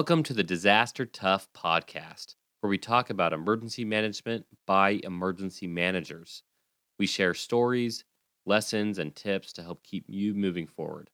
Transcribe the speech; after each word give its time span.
Welcome 0.00 0.22
to 0.22 0.32
the 0.32 0.42
Disaster 0.42 1.04
Tough 1.04 1.46
podcast, 1.52 2.36
where 2.60 2.70
we 2.70 2.78
talk 2.78 3.10
about 3.10 3.34
emergency 3.34 3.84
management 3.84 4.46
by 4.66 4.98
emergency 5.04 5.66
managers. 5.66 6.42
We 6.98 7.06
share 7.06 7.34
stories, 7.34 8.06
lessons, 8.46 8.98
and 8.98 9.14
tips 9.14 9.52
to 9.52 9.62
help 9.62 9.82
keep 9.82 10.06
you 10.08 10.32
moving 10.32 10.66
forward. 10.66 11.10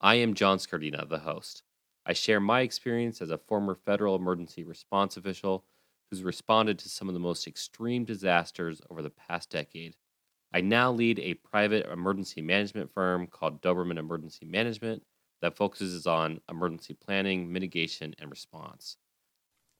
I 0.00 0.14
am 0.14 0.34
John 0.34 0.58
Scardina, 0.58 1.08
the 1.08 1.18
host. 1.18 1.64
I 2.06 2.12
share 2.12 2.38
my 2.38 2.60
experience 2.60 3.20
as 3.20 3.30
a 3.30 3.38
former 3.38 3.74
federal 3.74 4.14
emergency 4.14 4.62
response 4.62 5.16
official 5.16 5.64
who's 6.08 6.22
responded 6.22 6.78
to 6.78 6.88
some 6.88 7.08
of 7.08 7.14
the 7.14 7.18
most 7.18 7.48
extreme 7.48 8.04
disasters 8.04 8.80
over 8.88 9.02
the 9.02 9.10
past 9.10 9.50
decade. 9.50 9.96
I 10.54 10.60
now 10.60 10.92
lead 10.92 11.18
a 11.18 11.34
private 11.34 11.90
emergency 11.90 12.40
management 12.40 12.94
firm 12.94 13.26
called 13.26 13.60
Doberman 13.62 13.98
Emergency 13.98 14.46
Management 14.46 15.02
that 15.42 15.56
focuses 15.56 16.06
on 16.06 16.40
emergency 16.48 16.94
planning, 16.94 17.52
mitigation, 17.52 18.14
and 18.18 18.30
response. 18.30 18.96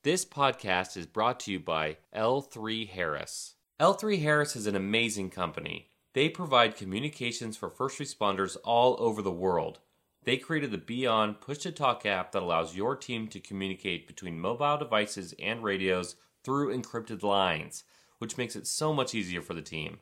This 0.03 0.25
podcast 0.25 0.97
is 0.97 1.07
brought 1.07 1.41
to 1.41 1.53
you 1.53 1.61
by 1.61 1.97
L3 2.15 2.89
Harris. 2.89 3.55
L3 3.81 4.21
Harris 4.21 4.57
is 4.57 4.67
an 4.67 4.77
amazing 4.77 5.31
company. 5.31 5.89
They 6.13 6.29
provide 6.29 6.77
communications 6.77 7.57
for 7.57 7.71
first 7.71 7.99
responders 7.99 8.57
all 8.65 8.97
over 8.99 9.23
the 9.23 9.31
world. 9.31 9.79
They 10.25 10.37
created 10.37 10.73
the 10.73 10.79
BeOn 10.79 11.41
Push 11.41 11.59
to 11.59 11.73
Talk 11.73 12.05
app 12.05 12.33
that 12.33 12.43
allows 12.43 12.77
your 12.77 12.97
team 12.97 13.29
to 13.29 13.41
communicate 13.41 14.07
between 14.07 14.41
mobile 14.41 14.77
devices 14.77 15.35
and 15.41 15.63
radios 15.63 16.17
through 16.45 16.77
encrypted 16.77 17.23
lines, 17.23 17.85
which 18.19 18.37
makes 18.37 18.57
it 18.57 18.67
so 18.67 18.93
much 18.93 19.15
easier 19.15 19.41
for 19.41 19.55
the 19.55 19.63
team. 19.63 20.01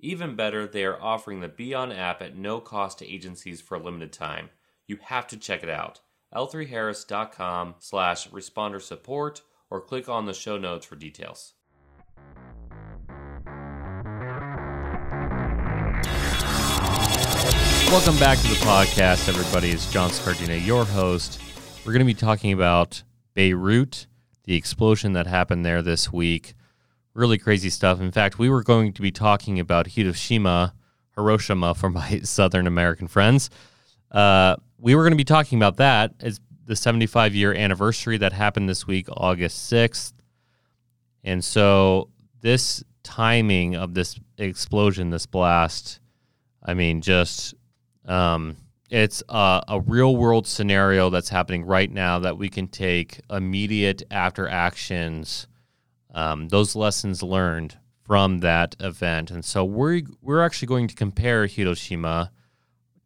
Even 0.00 0.36
better, 0.36 0.66
they 0.66 0.84
are 0.84 1.00
offering 1.00 1.40
the 1.40 1.48
BeOn 1.48 1.96
app 1.96 2.22
at 2.22 2.36
no 2.36 2.60
cost 2.60 2.98
to 2.98 3.08
agencies 3.08 3.60
for 3.60 3.76
a 3.76 3.82
limited 3.82 4.12
time. 4.12 4.50
You 4.88 4.98
have 5.02 5.26
to 5.26 5.36
check 5.36 5.62
it 5.62 5.68
out. 5.68 6.00
l3harris.com 6.34 7.74
slash 7.78 8.26
responder 8.30 8.80
support 8.80 9.42
or 9.70 9.82
click 9.82 10.08
on 10.08 10.24
the 10.24 10.32
show 10.32 10.56
notes 10.56 10.86
for 10.86 10.96
details. 10.96 11.52
Welcome 17.90 18.18
back 18.18 18.38
to 18.38 18.48
the 18.48 18.58
podcast, 18.64 19.28
everybody. 19.28 19.72
It's 19.72 19.92
John 19.92 20.08
Scardina, 20.08 20.64
your 20.64 20.86
host. 20.86 21.38
We're 21.84 21.92
going 21.92 22.00
to 22.00 22.06
be 22.06 22.14
talking 22.14 22.52
about 22.52 23.02
Beirut, 23.34 24.06
the 24.44 24.54
explosion 24.54 25.12
that 25.12 25.26
happened 25.26 25.66
there 25.66 25.82
this 25.82 26.10
week. 26.10 26.54
Really 27.12 27.36
crazy 27.36 27.68
stuff. 27.68 28.00
In 28.00 28.10
fact, 28.10 28.38
we 28.38 28.48
were 28.48 28.62
going 28.62 28.94
to 28.94 29.02
be 29.02 29.10
talking 29.10 29.60
about 29.60 29.88
Hiroshima, 29.88 30.72
Hiroshima 31.14 31.74
for 31.74 31.90
my 31.90 32.20
Southern 32.22 32.66
American 32.66 33.06
friends. 33.06 33.50
Uh, 34.10 34.56
we 34.78 34.94
were 34.94 35.02
going 35.02 35.12
to 35.12 35.16
be 35.16 35.24
talking 35.24 35.58
about 35.58 35.76
that 35.76 36.14
as 36.20 36.40
the 36.66 36.76
75 36.76 37.34
year 37.34 37.54
anniversary 37.54 38.18
that 38.18 38.32
happened 38.32 38.68
this 38.68 38.86
week, 38.86 39.06
August 39.10 39.72
6th. 39.72 40.12
And 41.24 41.44
so 41.44 42.10
this 42.40 42.84
timing 43.02 43.74
of 43.74 43.94
this 43.94 44.18
explosion, 44.36 45.10
this 45.10 45.26
blast, 45.26 46.00
I 46.62 46.74
mean, 46.74 47.00
just 47.00 47.54
um, 48.04 48.56
it's 48.90 49.22
a, 49.28 49.62
a, 49.68 49.80
real 49.80 50.16
world 50.16 50.46
scenario 50.46 51.10
that's 51.10 51.28
happening 51.28 51.64
right 51.64 51.90
now 51.90 52.18
that 52.20 52.38
we 52.38 52.48
can 52.48 52.68
take 52.68 53.20
immediate 53.30 54.02
after 54.10 54.48
actions, 54.48 55.46
um, 56.14 56.48
those 56.48 56.74
lessons 56.74 57.22
learned 57.22 57.76
from 58.04 58.38
that 58.38 58.76
event. 58.80 59.30
And 59.30 59.44
so 59.44 59.64
we're, 59.64 60.02
we're 60.22 60.42
actually 60.42 60.68
going 60.68 60.88
to 60.88 60.94
compare 60.94 61.46
Hiroshima 61.46 62.30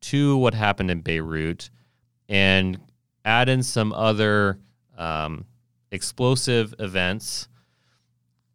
to 0.03 0.37
what 0.37 0.55
happened 0.55 0.91
in 0.91 1.01
Beirut 1.01 1.71
and 2.29 2.79
add 3.25 3.49
in 3.49 3.63
some 3.63 3.93
other 3.93 4.59
um, 4.97 5.45
explosive 5.91 6.75
events 6.79 7.49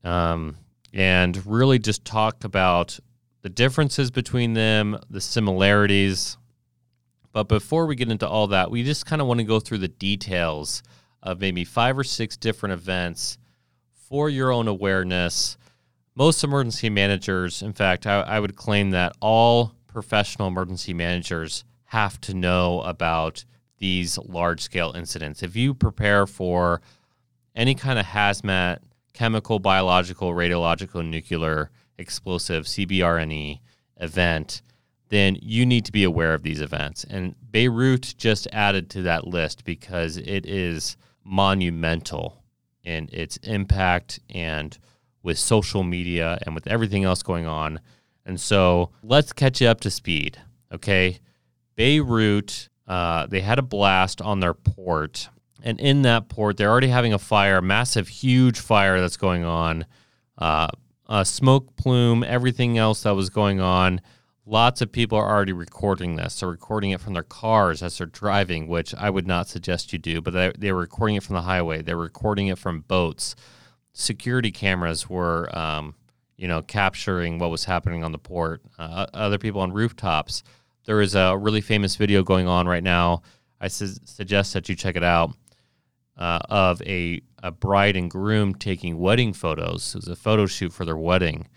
um, 0.04 0.56
and 0.94 1.46
really 1.46 1.80
just 1.80 2.06
talk 2.06 2.44
about 2.44 3.00
the 3.42 3.50
differences 3.50 4.12
between 4.12 4.54
them, 4.54 4.98
the 5.10 5.22
similarities. 5.22 6.38
But 7.32 7.48
before 7.48 7.86
we 7.86 7.96
get 7.96 8.10
into 8.10 8.28
all 8.28 8.48
that, 8.48 8.72
we 8.72 8.84
just 8.84 9.06
kind 9.06 9.22
of 9.22 9.28
want 9.28 9.40
to 9.40 9.46
go 9.46 9.60
through 9.60 9.78
the 9.80 9.88
details 9.88 10.84
of 11.22 11.40
maybe 11.40 11.64
five 11.64 11.98
or 11.98 12.04
six 12.04 12.36
different 12.36 12.74
events 12.74 13.38
for 14.10 14.30
your 14.30 14.52
own 14.52 14.68
awareness. 14.68 15.58
Most 16.16 16.44
emergency 16.44 16.90
managers, 16.90 17.62
in 17.62 17.74
fact, 17.74 18.08
I, 18.08 18.22
I 18.22 18.40
would 18.40 18.56
claim 18.56 18.92
that 18.92 19.14
all 19.22 19.74
professional 19.98 20.48
emergency 20.48 20.94
managers 20.94 21.64
have 21.86 22.22
to 22.22 22.32
know 22.32 22.82
about 22.82 23.44
these 23.80 24.20
large 24.20 24.62
scale 24.62 24.94
incidents. 24.96 25.42
If 25.42 25.56
you 25.56 25.74
prepare 25.74 26.28
for 26.28 26.84
any 27.56 27.74
kind 27.74 27.98
of 27.98 28.06
hazmat, 28.06 28.78
chemical, 29.14 29.58
biological, 29.58 30.34
radiological, 30.34 31.04
nuclear, 31.04 31.72
explosive, 31.98 32.66
CBRNE 32.66 33.60
event, 34.00 34.62
then 35.10 35.36
you 35.42 35.66
need 35.66 35.84
to 35.86 35.92
be 35.92 36.04
aware 36.04 36.36
of 36.36 36.44
these 36.44 36.62
events. 36.62 37.04
And 37.04 37.34
Beirut 37.50 38.14
just 38.20 38.48
added 38.54 38.92
to 38.92 39.02
that 39.02 39.26
list 39.26 39.66
because 39.66 40.18
it 40.18 40.46
is 40.46 40.96
monumental 41.24 42.44
in 42.84 43.10
its 43.12 43.38
impact 43.38 44.20
and 44.30 44.78
with 45.24 45.40
social 45.40 45.82
media 45.82 46.38
and 46.44 46.54
with 46.54 46.68
everything 46.68 47.04
else 47.04 47.24
going 47.24 47.48
on 47.48 47.80
and 48.28 48.40
so 48.40 48.92
let's 49.02 49.32
catch 49.34 49.62
you 49.62 49.68
up 49.68 49.80
to 49.82 49.90
speed. 49.90 50.38
Okay. 50.72 51.20
Beirut, 51.76 52.68
uh, 52.86 53.26
they 53.28 53.40
had 53.40 53.58
a 53.58 53.64
blast 53.64 54.22
on 54.22 54.42
their 54.42 54.54
port. 54.54 55.30
And 55.64 55.80
in 55.80 56.02
that 56.04 56.28
port, 56.28 56.58
they're 56.58 56.70
already 56.70 56.90
having 56.90 57.14
a 57.14 57.20
fire, 57.20 57.62
massive, 57.62 58.10
huge 58.10 58.60
fire 58.60 59.00
that's 59.00 59.18
going 59.18 59.46
on. 59.46 59.86
Uh, 60.38 60.68
a 61.08 61.24
smoke 61.24 61.76
plume, 61.78 62.24
everything 62.24 62.78
else 62.78 63.04
that 63.04 63.16
was 63.16 63.30
going 63.30 63.62
on. 63.62 64.02
Lots 64.46 64.82
of 64.82 64.92
people 64.92 65.18
are 65.18 65.30
already 65.30 65.54
recording 65.54 66.18
this. 66.18 66.40
They're 66.40 66.50
recording 66.50 66.92
it 66.92 67.00
from 67.02 67.14
their 67.14 67.24
cars 67.24 67.82
as 67.82 67.98
they're 67.98 68.08
driving, 68.08 68.68
which 68.68 68.94
I 68.96 69.10
would 69.10 69.28
not 69.28 69.48
suggest 69.48 69.94
you 69.94 70.00
do, 70.00 70.22
but 70.22 70.34
they, 70.34 70.52
they 70.58 70.72
were 70.72 70.82
recording 70.82 71.16
it 71.16 71.24
from 71.24 71.36
the 71.36 71.42
highway. 71.44 71.82
They're 71.82 71.98
recording 71.98 72.48
it 72.48 72.58
from 72.58 72.82
boats. 72.82 73.36
Security 73.94 74.52
cameras 74.52 75.10
were 75.10 75.50
um, 75.58 75.96
you 76.38 76.48
know, 76.48 76.62
capturing 76.62 77.40
what 77.40 77.50
was 77.50 77.66
happening 77.66 78.04
on 78.04 78.12
the 78.12 78.18
port. 78.18 78.62
Uh, 78.78 79.08
other 79.14 79.38
people 79.38 79.62
on 79.62 79.74
rooftops. 79.74 80.44
There 80.86 81.02
is 81.02 81.16
a 81.16 81.36
really 81.38 81.62
famous 81.62 81.96
video 81.96 82.24
going 82.24 82.48
on 82.48 82.68
right 82.68 82.84
now. 82.84 83.24
I 83.60 83.68
su- 83.68 83.98
suggest 84.06 84.54
that 84.54 84.70
you 84.70 84.76
check 84.76 84.96
it 84.96 85.04
out 85.04 85.32
uh, 86.16 86.40
of 86.50 86.82
a, 86.84 87.22
a 87.42 87.52
bride 87.52 87.98
and 87.98 88.10
groom 88.10 88.54
taking 88.54 88.98
wedding 89.00 89.34
photos. 89.34 89.96
It 89.96 90.00
was 90.00 90.08
a 90.08 90.16
photo 90.16 90.46
shoot 90.46 90.72
for 90.72 90.86
their 90.86 90.98
wedding. 90.98 91.48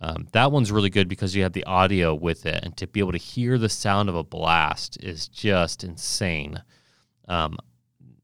Um, 0.00 0.26
that 0.32 0.52
one's 0.52 0.72
really 0.72 0.90
good 0.90 1.08
because 1.08 1.34
you 1.34 1.42
have 1.42 1.54
the 1.54 1.64
audio 1.64 2.14
with 2.14 2.44
it, 2.44 2.62
and 2.62 2.76
to 2.76 2.86
be 2.86 3.00
able 3.00 3.12
to 3.12 3.18
hear 3.18 3.56
the 3.56 3.68
sound 3.68 4.08
of 4.08 4.14
a 4.14 4.24
blast 4.24 5.02
is 5.02 5.26
just 5.26 5.84
insane. 5.84 6.62
Um, 7.28 7.56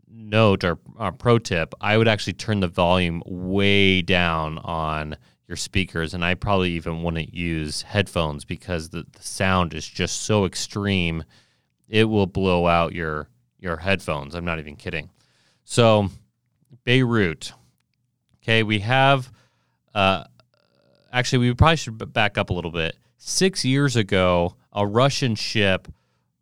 note 0.07 0.65
or, 0.65 0.79
or 0.97 1.13
pro 1.13 1.39
tip: 1.39 1.75
I 1.81 1.97
would 1.97 2.09
actually 2.09 2.35
turn 2.35 2.61
the 2.61 2.69
volume 2.69 3.23
way 3.25 4.03
down 4.03 4.59
on 4.59 5.17
your 5.53 5.59
speakers, 5.59 6.15
and 6.15 6.25
I 6.25 6.33
probably 6.33 6.71
even 6.71 7.03
wouldn't 7.03 7.35
use 7.35 7.83
headphones 7.83 8.47
because 8.47 8.89
the, 8.89 9.05
the 9.13 9.23
sound 9.23 9.75
is 9.75 9.87
just 9.87 10.23
so 10.23 10.47
extreme. 10.47 11.25
It 11.91 12.05
will 12.05 12.27
blow 12.27 12.67
out 12.67 12.95
your 12.95 13.29
your 13.59 13.77
headphones. 13.77 14.35
I'm 14.35 14.47
not 14.47 14.59
even 14.59 14.77
kidding. 14.77 15.11
So, 15.65 16.09
Beirut. 16.85 17.53
Okay, 18.43 18.63
we 18.63 18.79
have. 18.79 19.31
Uh, 19.95 20.25
actually, 21.13 21.47
we 21.47 21.55
probably 21.55 21.77
should 21.77 22.13
back 22.15 22.39
up 22.39 22.49
a 22.49 22.55
little 22.55 22.71
bit. 22.71 22.97
Six 23.19 23.63
years 23.63 23.95
ago, 23.95 24.57
a 24.73 24.87
Russian 24.87 25.35
ship 25.35 25.87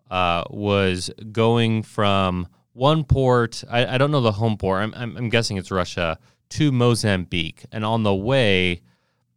uh, 0.09 0.44
was 0.50 1.10
going 1.32 1.82
from 1.82 2.47
one 2.75 3.03
port. 3.03 3.65
I, 3.69 3.94
I, 3.94 3.98
don't 3.98 4.12
know 4.12 4.21
the 4.21 4.32
home 4.32 4.56
port. 4.56 4.82
I'm, 4.82 4.94
I'm, 4.94 5.16
I'm 5.16 5.28
guessing 5.30 5.56
it's 5.56 5.72
Russia 5.72 6.16
to 6.51 6.71
Mozambique, 6.71 7.65
and 7.72 7.84
on 7.84 8.04
the 8.04 8.15
way, 8.15 8.83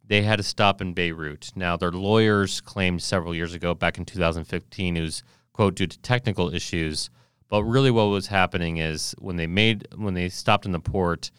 they 0.05 0.21
had 0.21 0.37
to 0.37 0.43
stop 0.43 0.81
in 0.81 0.93
Beirut. 0.93 1.51
Now, 1.55 1.77
their 1.77 1.91
lawyers 1.91 2.61
claimed 2.61 3.01
several 3.01 3.33
years 3.33 3.53
ago, 3.53 3.73
back 3.73 3.97
in 3.97 4.05
2015, 4.05 4.97
it 4.97 5.01
was 5.01 5.23
quote 5.53 5.75
due 5.75 5.87
to 5.87 5.99
technical 5.99 6.53
issues. 6.53 7.09
But 7.47 7.63
really, 7.63 7.91
what 7.91 8.05
was 8.05 8.27
happening 8.27 8.77
is 8.77 9.15
when 9.19 9.35
they 9.35 9.47
made 9.47 9.87
when 9.95 10.13
they 10.15 10.29
stopped 10.29 10.65
in 10.65 10.71
the 10.71 10.79
port, 10.79 11.31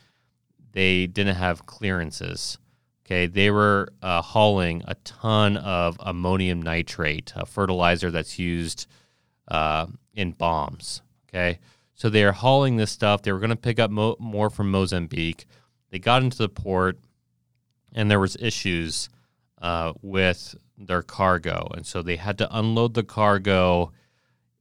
they 0.72 1.06
didn't 1.06 1.36
have 1.36 1.66
clearances. 1.66 2.58
Okay, 3.04 3.26
they 3.26 3.50
were 3.50 3.88
uh, 4.00 4.22
hauling 4.22 4.82
a 4.86 4.94
ton 5.04 5.56
of 5.58 5.96
ammonium 6.00 6.62
nitrate, 6.62 7.32
a 7.36 7.44
fertilizer 7.44 8.10
that's 8.10 8.38
used 8.38 8.86
uh, 9.48 9.86
in 10.14 10.32
bombs. 10.32 11.02
Okay, 11.28 11.58
so 11.94 12.08
they 12.08 12.24
are 12.24 12.32
hauling 12.32 12.76
this 12.76 12.92
stuff. 12.92 13.22
They 13.22 13.32
were 13.32 13.40
going 13.40 13.50
to 13.50 13.56
pick 13.56 13.78
up 13.78 13.90
mo- 13.90 14.16
more 14.18 14.48
from 14.48 14.70
Mozambique. 14.70 15.46
They 15.90 15.98
got 15.98 16.22
into 16.22 16.38
the 16.38 16.48
port 16.48 16.98
and 17.94 18.10
there 18.10 18.20
was 18.20 18.36
issues 18.40 19.08
uh, 19.60 19.92
with 20.02 20.54
their 20.76 21.02
cargo, 21.02 21.68
and 21.74 21.86
so 21.86 22.02
they 22.02 22.16
had 22.16 22.38
to 22.38 22.58
unload 22.58 22.94
the 22.94 23.04
cargo, 23.04 23.92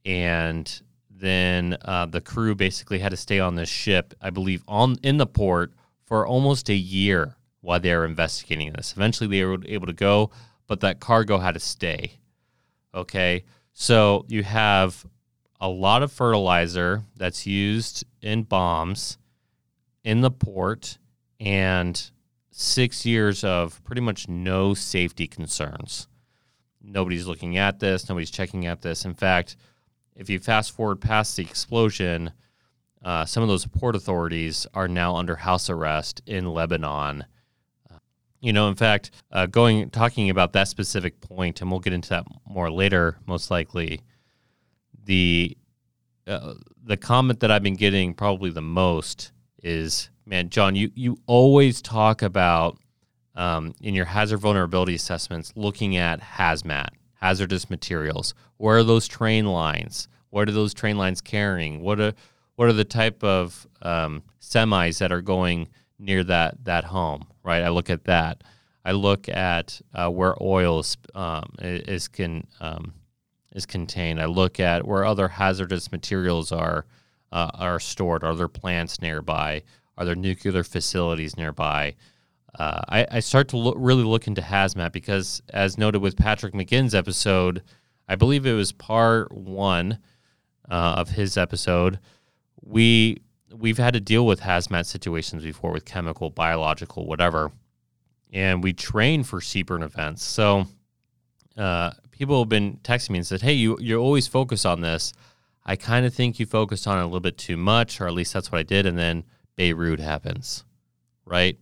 and 0.06 0.82
then 1.10 1.78
uh, 1.84 2.06
the 2.06 2.22
crew 2.22 2.56
basically 2.56 3.00
had 3.00 3.10
to 3.10 3.18
stay 3.18 3.40
on 3.40 3.56
this 3.56 3.70
ship, 3.70 4.14
I 4.22 4.30
believe, 4.30 4.64
on 4.68 4.98
in 5.04 5.18
the 5.18 5.26
port 5.26 5.74
for 6.06 6.28
almost 6.28 6.70
a 6.70 6.76
year 6.76 7.36
while 7.62 7.80
they 7.80 7.96
were 7.96 8.06
investigating 8.06 8.74
this. 8.74 8.94
Eventually, 8.96 9.30
they 9.30 9.46
were 9.46 9.60
able 9.66 9.88
to 9.88 9.94
go, 9.94 10.32
but 10.68 10.82
that 10.82 11.00
cargo 11.00 11.38
had 11.38 11.54
to 11.54 11.60
stay. 11.60 12.20
Okay, 12.94 13.46
so 13.74 14.26
you 14.28 14.44
have 14.44 15.06
a 15.60 15.68
lot 15.68 16.04
of 16.04 16.12
fertilizer 16.12 17.04
that's 17.16 17.48
used 17.48 18.04
in 18.22 18.44
bombs 18.44 19.18
in 20.04 20.22
the 20.22 20.30
port 20.30 20.98
and 21.40 22.12
six 22.56 23.06
years 23.06 23.44
of 23.44 23.84
pretty 23.84 24.02
much 24.02 24.30
no 24.30 24.74
safety 24.74 25.28
concerns. 25.28 26.08
Nobody's 26.82 27.26
looking 27.26 27.58
at 27.58 27.80
this, 27.80 28.08
nobody's 28.08 28.32
checking 28.32 28.66
at 28.68 28.82
this. 28.82 29.06
In 29.06 29.16
fact, 29.16 29.56
if 30.16 30.30
you 30.30 30.40
fast 30.40 30.72
forward 30.72 31.02
past 31.02 31.36
the 31.36 31.44
explosion, 31.44 32.32
uh, 33.04 33.26
some 33.26 33.42
of 33.42 33.50
those 33.50 33.66
port 33.66 33.96
authorities 33.96 34.68
are 34.74 34.88
now 34.88 35.16
under 35.16 35.36
house 35.36 35.70
arrest 35.70 36.22
in 36.26 36.46
Lebanon. 36.46 37.26
You 38.40 38.52
know, 38.52 38.68
in 38.68 38.76
fact, 38.76 39.12
uh, 39.32 39.46
going 39.46 39.90
talking 39.90 40.30
about 40.30 40.52
that 40.52 40.68
specific 40.68 41.22
point, 41.22 41.62
and 41.62 41.72
we'll 41.72 41.80
get 41.80 41.94
into 41.94 42.10
that 42.10 42.26
more 42.46 42.70
later, 42.70 43.18
most 43.26 43.50
likely. 43.50 44.02
The 45.06 45.58
uh, 46.28 46.56
the 46.84 46.98
comment 46.98 47.40
that 47.40 47.52
I've 47.52 47.64
been 47.64 47.78
getting 47.78 48.14
probably 48.14 48.50
the 48.50 48.62
most 48.62 49.32
is, 49.62 50.10
man, 50.26 50.50
John, 50.50 50.76
you 50.76 50.92
you 50.96 51.18
always 51.26 51.82
talk 51.82 52.22
about 52.22 52.78
um, 53.36 53.74
in 53.82 53.94
your 53.94 54.06
hazard 54.06 54.38
vulnerability 54.38 54.96
assessments 54.96 55.54
looking 55.56 55.98
at 55.98 56.22
hazmat, 56.22 56.90
hazardous 57.16 57.70
materials. 57.70 58.34
Where 58.58 58.78
are 58.78 58.84
those 58.84 59.08
train 59.08 59.46
lines? 59.46 60.08
What 60.30 60.50
are 60.50 60.52
those 60.52 60.74
train 60.74 60.98
lines 60.98 61.22
carrying? 61.22 61.82
What 61.82 62.00
are 62.00 62.14
what 62.56 62.68
are 62.68 62.74
the 62.74 62.86
type 62.86 63.24
of 63.24 63.68
um, 63.82 64.24
semis 64.42 65.00
that 65.00 65.12
are 65.12 65.22
going 65.22 65.70
near 66.00 66.24
that 66.24 66.64
that 66.66 66.86
home? 66.86 67.28
Right. 67.44 67.64
I 67.64 67.70
look 67.70 67.90
at 67.90 68.06
that. 68.06 68.44
I 68.86 68.92
look 68.92 69.30
at 69.30 69.82
uh, 69.94 70.10
where 70.10 70.36
oil 70.42 70.80
is, 70.80 70.98
um, 71.16 71.54
is 71.60 72.08
can 72.08 72.48
um, 72.60 72.94
is 73.54 73.66
contained. 73.66 74.22
I 74.22 74.26
look 74.26 74.60
at 74.60 74.86
where 74.86 75.06
other 75.06 75.28
hazardous 75.28 75.92
materials 75.92 76.52
are 76.52 76.86
uh, 77.32 77.52
are 77.56 77.80
stored. 77.80 78.24
Are 78.24 78.36
there 78.36 78.48
plants 78.48 79.02
nearby? 79.02 79.64
Are 79.98 80.06
there 80.06 80.16
nuclear 80.16 80.64
facilities 80.64 81.38
nearby? 81.38 81.96
Uh, 82.58 82.82
I, 82.88 83.08
I, 83.12 83.20
start 83.20 83.48
to 83.50 83.74
really 83.76 84.04
look 84.04 84.28
into 84.28 84.42
hazmat 84.42 84.92
because, 84.92 85.42
as 85.50 85.80
noted 85.80 86.04
with 86.04 86.16
Patrick 86.16 86.54
McGinn's 86.54 86.94
episode, 86.94 87.64
I 88.08 88.16
believe 88.16 88.46
it 88.46 88.54
was 88.54 88.72
part 88.72 89.32
one 89.32 89.98
uh, 90.70 90.96
of 90.98 91.10
his 91.10 91.36
episode. 91.36 92.00
We 92.62 93.22
we've 93.52 93.80
had 93.80 93.96
to 93.96 94.00
deal 94.00 94.26
with 94.26 94.42
hazmat 94.42 94.86
situations 94.86 95.44
before 95.44 95.72
with 95.72 95.86
chemical, 95.86 96.30
biological, 96.30 97.08
whatever, 97.08 97.52
and 98.32 98.64
we 98.64 98.72
train 98.74 99.24
for 99.24 99.40
CBRN 99.40 99.84
events. 99.84 100.24
So 100.24 100.68
uh, 101.58 101.92
people 102.12 102.40
have 102.40 102.50
been 102.50 102.78
texting 102.84 103.12
me 103.12 103.20
and 103.20 103.28
said, 103.28 103.42
"Hey, 103.42 103.54
you 103.54 103.78
you 103.80 103.98
always 103.98 104.28
focus 104.28 104.64
on 104.64 104.82
this. 104.82 105.12
I 105.66 105.76
kind 105.76 106.06
of 106.06 106.14
think 106.14 106.40
you 106.40 106.46
focused 106.46 106.88
on 106.88 107.00
it 107.00 107.02
a 107.02 107.06
little 107.06 107.20
bit 107.20 107.38
too 107.38 107.58
much, 107.58 108.00
or 108.00 108.08
at 108.08 108.14
least 108.14 108.34
that's 108.34 108.52
what 108.52 108.60
I 108.60 108.64
did." 108.64 108.86
And 108.86 108.98
then 108.98 109.24
Beirut 109.56 110.00
happens, 110.00 110.64
right? 111.26 111.58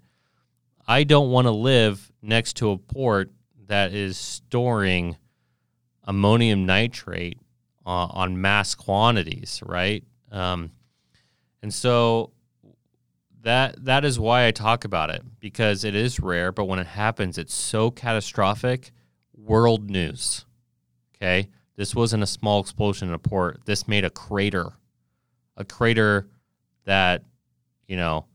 I 0.88 1.04
don't 1.04 1.30
want 1.30 1.46
to 1.46 1.52
live 1.52 2.12
next 2.22 2.58
to 2.58 2.72
a 2.72 2.78
port 2.78 3.32
that 3.68 3.94
is 3.94 4.18
storing 4.18 5.18
ammonium 6.04 6.66
nitrate 6.66 7.38
uh, 7.86 8.08
on 8.10 8.42
mass 8.42 8.76
quantities, 8.76 9.62
right? 9.66 10.04
Um, 10.32 10.72
and 11.62 11.74
so 11.74 12.32
that 13.44 13.84
that 13.86 14.06
is 14.06 14.20
why 14.20 14.48
I 14.48 14.52
talk 14.52 14.86
about 14.86 15.10
it 15.10 15.24
because 15.40 15.84
it 15.84 15.96
is 15.96 16.20
rare, 16.20 16.52
but 16.52 16.66
when 16.66 16.80
it 16.80 16.88
happens, 16.88 17.38
it's 17.38 17.54
so 17.54 17.92
catastrophic. 17.92 18.92
World 19.36 19.90
news. 19.90 20.46
Okay, 21.16 21.50
this 21.76 21.96
wasn't 21.96 22.24
a 22.24 22.28
small 22.28 22.60
explosion 22.60 23.08
in 23.08 23.14
a 23.14 23.20
port. 23.20 23.62
This 23.66 23.88
made 23.88 24.06
a 24.06 24.10
crater, 24.10 24.74
a 25.58 25.66
crater 25.66 26.28
that 26.86 27.24
you 27.92 27.98
know 27.98 28.26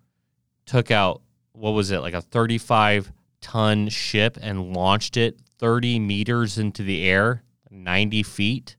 took 0.66 0.90
out 0.90 1.22
what 1.52 1.70
was 1.70 1.90
it 1.90 2.00
like 2.00 2.12
a 2.12 2.20
35 2.20 3.10
ton 3.40 3.88
ship 3.88 4.36
and 4.42 4.74
launched 4.76 5.16
it 5.16 5.40
30 5.58 5.98
meters 5.98 6.58
into 6.58 6.82
the 6.82 7.08
air, 7.08 7.42
90 7.70 8.22
feet. 8.22 8.76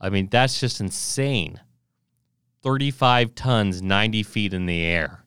I 0.00 0.10
mean, 0.10 0.28
that's 0.30 0.60
just 0.60 0.80
insane. 0.80 1.60
35 2.62 3.34
tons, 3.34 3.82
90 3.82 4.22
feet 4.22 4.54
in 4.54 4.66
the 4.66 4.84
air. 4.84 5.24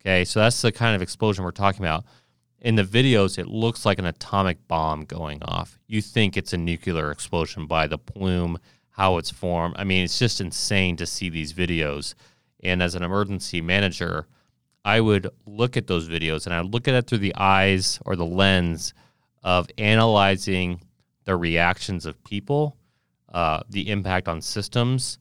Okay, 0.00 0.24
so 0.24 0.38
that's 0.38 0.62
the 0.62 0.70
kind 0.70 0.94
of 0.94 1.02
explosion 1.02 1.44
we're 1.44 1.50
talking 1.50 1.84
about. 1.84 2.04
In 2.60 2.76
the 2.76 2.84
videos, 2.84 3.38
it 3.38 3.48
looks 3.48 3.84
like 3.84 3.98
an 3.98 4.06
atomic 4.06 4.68
bomb 4.68 5.04
going 5.04 5.42
off. 5.42 5.80
You 5.88 6.00
think 6.00 6.36
it's 6.36 6.52
a 6.52 6.58
nuclear 6.58 7.10
explosion 7.10 7.66
by 7.66 7.88
the 7.88 7.98
plume, 7.98 8.58
how 8.90 9.16
it's 9.16 9.30
formed. 9.30 9.74
I 9.76 9.82
mean, 9.82 10.04
it's 10.04 10.18
just 10.18 10.40
insane 10.40 10.96
to 10.96 11.06
see 11.06 11.28
these 11.28 11.52
videos. 11.52 12.14
And 12.62 12.82
as 12.82 12.94
an 12.94 13.02
emergency 13.02 13.60
manager, 13.60 14.26
I 14.84 15.00
would 15.00 15.28
look 15.46 15.76
at 15.76 15.86
those 15.86 16.08
videos 16.08 16.46
and 16.46 16.54
I 16.54 16.60
would 16.60 16.72
look 16.72 16.88
at 16.88 16.94
it 16.94 17.06
through 17.06 17.18
the 17.18 17.34
eyes 17.36 17.98
or 18.04 18.16
the 18.16 18.26
lens 18.26 18.94
of 19.42 19.68
analyzing 19.78 20.80
the 21.24 21.36
reactions 21.36 22.06
of 22.06 22.22
people, 22.24 22.76
uh, 23.32 23.62
the 23.68 23.90
impact 23.90 24.28
on 24.28 24.40
systems, 24.40 25.18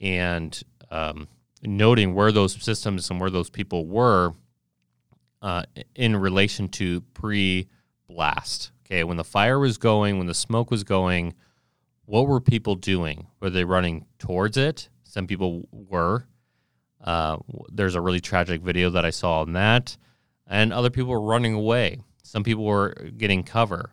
and 0.00 0.60
um, 0.90 1.28
noting 1.62 2.14
where 2.14 2.32
those 2.32 2.60
systems 2.62 3.10
and 3.10 3.20
where 3.20 3.30
those 3.30 3.50
people 3.50 3.86
were 3.86 4.34
uh, 5.42 5.62
in 5.94 6.16
relation 6.16 6.68
to 6.68 7.00
pre 7.14 7.68
blast. 8.08 8.72
Okay, 8.84 9.04
when 9.04 9.16
the 9.16 9.24
fire 9.24 9.58
was 9.58 9.78
going, 9.78 10.18
when 10.18 10.26
the 10.26 10.34
smoke 10.34 10.70
was 10.70 10.84
going, 10.84 11.34
what 12.04 12.28
were 12.28 12.40
people 12.40 12.76
doing? 12.76 13.26
Were 13.40 13.50
they 13.50 13.64
running 13.64 14.06
towards 14.18 14.56
it? 14.56 14.88
Some 15.02 15.26
people 15.26 15.68
were. 15.72 16.26
Uh, 17.06 17.38
there's 17.70 17.94
a 17.94 18.00
really 18.00 18.20
tragic 18.20 18.60
video 18.62 18.90
that 18.90 19.04
I 19.04 19.10
saw 19.10 19.40
on 19.42 19.52
that, 19.52 19.96
and 20.46 20.72
other 20.72 20.90
people 20.90 21.12
were 21.12 21.20
running 21.20 21.54
away. 21.54 22.00
Some 22.22 22.42
people 22.42 22.64
were 22.64 22.94
getting 23.16 23.44
cover. 23.44 23.92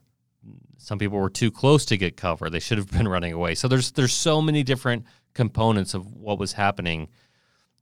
Some 0.77 0.97
people 0.97 1.19
were 1.19 1.29
too 1.29 1.51
close 1.51 1.85
to 1.85 1.97
get 1.97 2.17
cover. 2.17 2.49
They 2.49 2.59
should 2.59 2.79
have 2.79 2.91
been 2.91 3.07
running 3.15 3.33
away. 3.33 3.55
So 3.55 3.67
there's 3.67 3.91
there's 3.91 4.13
so 4.13 4.41
many 4.41 4.63
different 4.63 5.05
components 5.33 5.93
of 5.93 6.11
what 6.11 6.39
was 6.39 6.53
happening. 6.53 7.09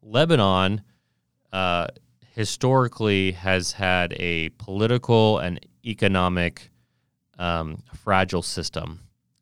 Lebanon 0.02 0.82
uh, 1.54 1.88
historically 2.36 3.32
has 3.32 3.74
had 3.74 4.14
a 4.14 4.50
political 4.50 5.40
and 5.40 5.60
economic 5.86 6.70
um, 7.40 7.84
fragile 7.96 8.42
system. 8.42 9.02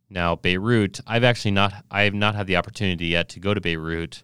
Now 0.10 0.36
Beirut, 0.36 1.00
I've 1.06 1.24
actually 1.24 1.52
not 1.52 1.74
I 1.90 2.04
have 2.04 2.14
not 2.14 2.36
had 2.36 2.48
the 2.48 2.56
opportunity 2.56 3.08
yet 3.08 3.30
to 3.30 3.40
go 3.40 3.54
to 3.54 3.62
Beirut. 3.62 4.24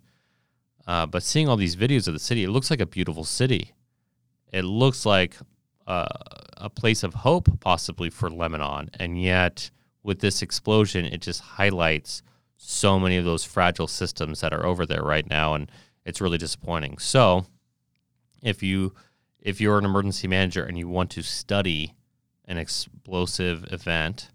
Uh, 0.88 1.06
but 1.06 1.24
seeing 1.24 1.50
all 1.50 1.58
these 1.58 1.76
videos 1.76 2.08
of 2.08 2.14
the 2.14 2.20
city, 2.20 2.44
it 2.44 2.50
looks 2.50 2.70
like 2.70 2.82
a 2.82 2.86
beautiful 2.86 3.24
city. 3.24 3.74
It 4.52 4.64
looks 4.64 5.06
like 5.06 5.36
uh, 5.88 6.08
a 6.58 6.70
place 6.70 7.04
of 7.04 7.14
hope, 7.14 7.60
possibly 7.60 8.10
for 8.10 8.30
Lebanon. 8.30 8.90
And 9.00 9.22
yet, 9.22 9.72
with 10.04 10.20
this 10.20 10.42
explosion, 10.42 11.06
it 11.06 11.22
just 11.22 11.42
highlights 11.42 12.22
so 12.58 13.00
many 13.00 13.18
of 13.18 13.26
those 13.26 13.44
fragile 13.44 13.88
systems 13.88 14.42
that 14.42 14.54
are 14.54 14.66
over 14.66 14.86
there 14.86 15.04
right 15.04 15.28
now. 15.28 15.56
And 15.56 15.72
it's 16.06 16.22
really 16.22 16.38
disappointing. 16.38 17.00
So, 17.00 17.46
if 18.44 18.62
you 18.62 18.94
if 19.42 19.62
you're 19.62 19.78
an 19.78 19.86
emergency 19.86 20.28
manager 20.28 20.64
and 20.64 20.78
you 20.78 20.88
want 20.88 21.12
to 21.12 21.22
study 21.22 21.94
an 22.46 22.58
explosive 22.58 23.72
event, 23.72 24.30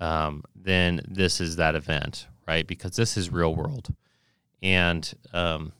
um, 0.00 0.42
then 0.56 1.00
this 1.06 1.40
is 1.40 1.56
that 1.56 1.76
event, 1.76 2.26
right? 2.46 2.66
Because 2.66 2.96
this 2.96 3.16
is 3.16 3.30
real 3.30 3.54
world 3.54 3.94
and 4.64 5.12
um, 5.34 5.72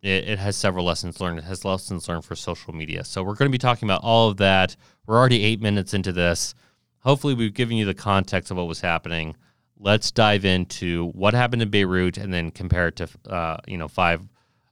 it, 0.00 0.28
it, 0.28 0.38
has 0.38 0.56
several 0.56 0.84
lessons 0.84 1.20
learned. 1.20 1.40
It 1.40 1.44
has 1.44 1.64
lessons 1.64 2.08
learned 2.08 2.24
for 2.24 2.36
social 2.36 2.72
media. 2.72 3.04
So 3.04 3.22
we're 3.22 3.34
going 3.34 3.50
to 3.50 3.52
be 3.52 3.58
talking 3.58 3.86
about 3.86 4.00
all 4.04 4.28
of 4.30 4.36
that. 4.38 4.76
We're 5.06 5.18
already 5.18 5.42
eight 5.42 5.60
minutes 5.60 5.92
into 5.92 6.12
this. 6.12 6.54
Hopefully, 7.00 7.34
we've 7.34 7.52
given 7.52 7.76
you 7.76 7.84
the 7.84 7.92
context 7.92 8.50
of 8.50 8.56
what 8.56 8.68
was 8.68 8.80
happening. 8.80 9.36
Let's 9.76 10.12
dive 10.12 10.44
into 10.44 11.08
what 11.10 11.34
happened 11.34 11.62
in 11.62 11.68
Beirut 11.68 12.16
and 12.16 12.32
then 12.32 12.52
compare 12.52 12.88
it 12.88 12.96
to 12.96 13.08
uh, 13.28 13.56
you 13.66 13.76
know 13.76 13.88
five, 13.88 14.22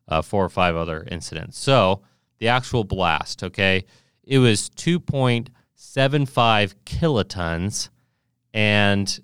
uh, 0.08 0.22
four 0.22 0.44
or 0.44 0.48
five 0.48 0.76
other 0.76 1.06
incidents. 1.10 1.58
So 1.58 2.02
the 2.38 2.48
actual 2.48 2.84
blast, 2.84 3.42
okay, 3.42 3.84
it 4.22 4.38
was 4.38 4.68
two 4.68 5.00
point 5.00 5.50
seven 5.74 6.24
five 6.24 6.76
kilotons, 6.84 7.90
and 8.54 9.20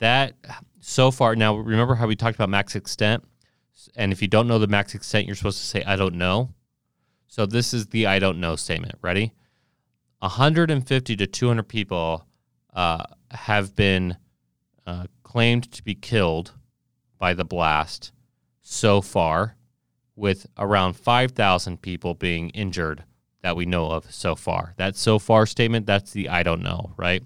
that 0.00 0.34
so 0.80 1.10
far, 1.10 1.36
now 1.36 1.56
remember 1.56 1.94
how 1.94 2.06
we 2.06 2.16
talked 2.16 2.34
about 2.34 2.48
max 2.48 2.74
extent? 2.74 3.24
And 3.96 4.12
if 4.12 4.20
you 4.20 4.28
don't 4.28 4.48
know 4.48 4.58
the 4.58 4.66
max 4.66 4.94
extent, 4.94 5.26
you're 5.26 5.36
supposed 5.36 5.58
to 5.58 5.66
say, 5.66 5.82
I 5.84 5.96
don't 5.96 6.16
know. 6.16 6.50
So 7.28 7.46
this 7.46 7.72
is 7.72 7.86
the 7.86 8.06
I 8.06 8.18
don't 8.18 8.40
know 8.40 8.56
statement. 8.56 8.96
Ready? 9.02 9.32
150 10.18 11.16
to 11.16 11.26
200 11.26 11.62
people 11.62 12.26
uh, 12.74 13.04
have 13.30 13.74
been 13.74 14.16
uh, 14.86 15.06
claimed 15.22 15.70
to 15.72 15.82
be 15.82 15.94
killed 15.94 16.52
by 17.18 17.34
the 17.34 17.44
blast 17.44 18.12
so 18.62 19.00
far, 19.00 19.56
with 20.16 20.46
around 20.58 20.94
5,000 20.94 21.80
people 21.80 22.14
being 22.14 22.50
injured 22.50 23.04
that 23.42 23.56
we 23.56 23.64
know 23.64 23.90
of 23.90 24.12
so 24.12 24.34
far. 24.34 24.74
That 24.76 24.96
so 24.96 25.18
far 25.18 25.46
statement, 25.46 25.86
that's 25.86 26.12
the 26.12 26.28
I 26.28 26.42
don't 26.42 26.62
know, 26.62 26.92
right? 26.96 27.22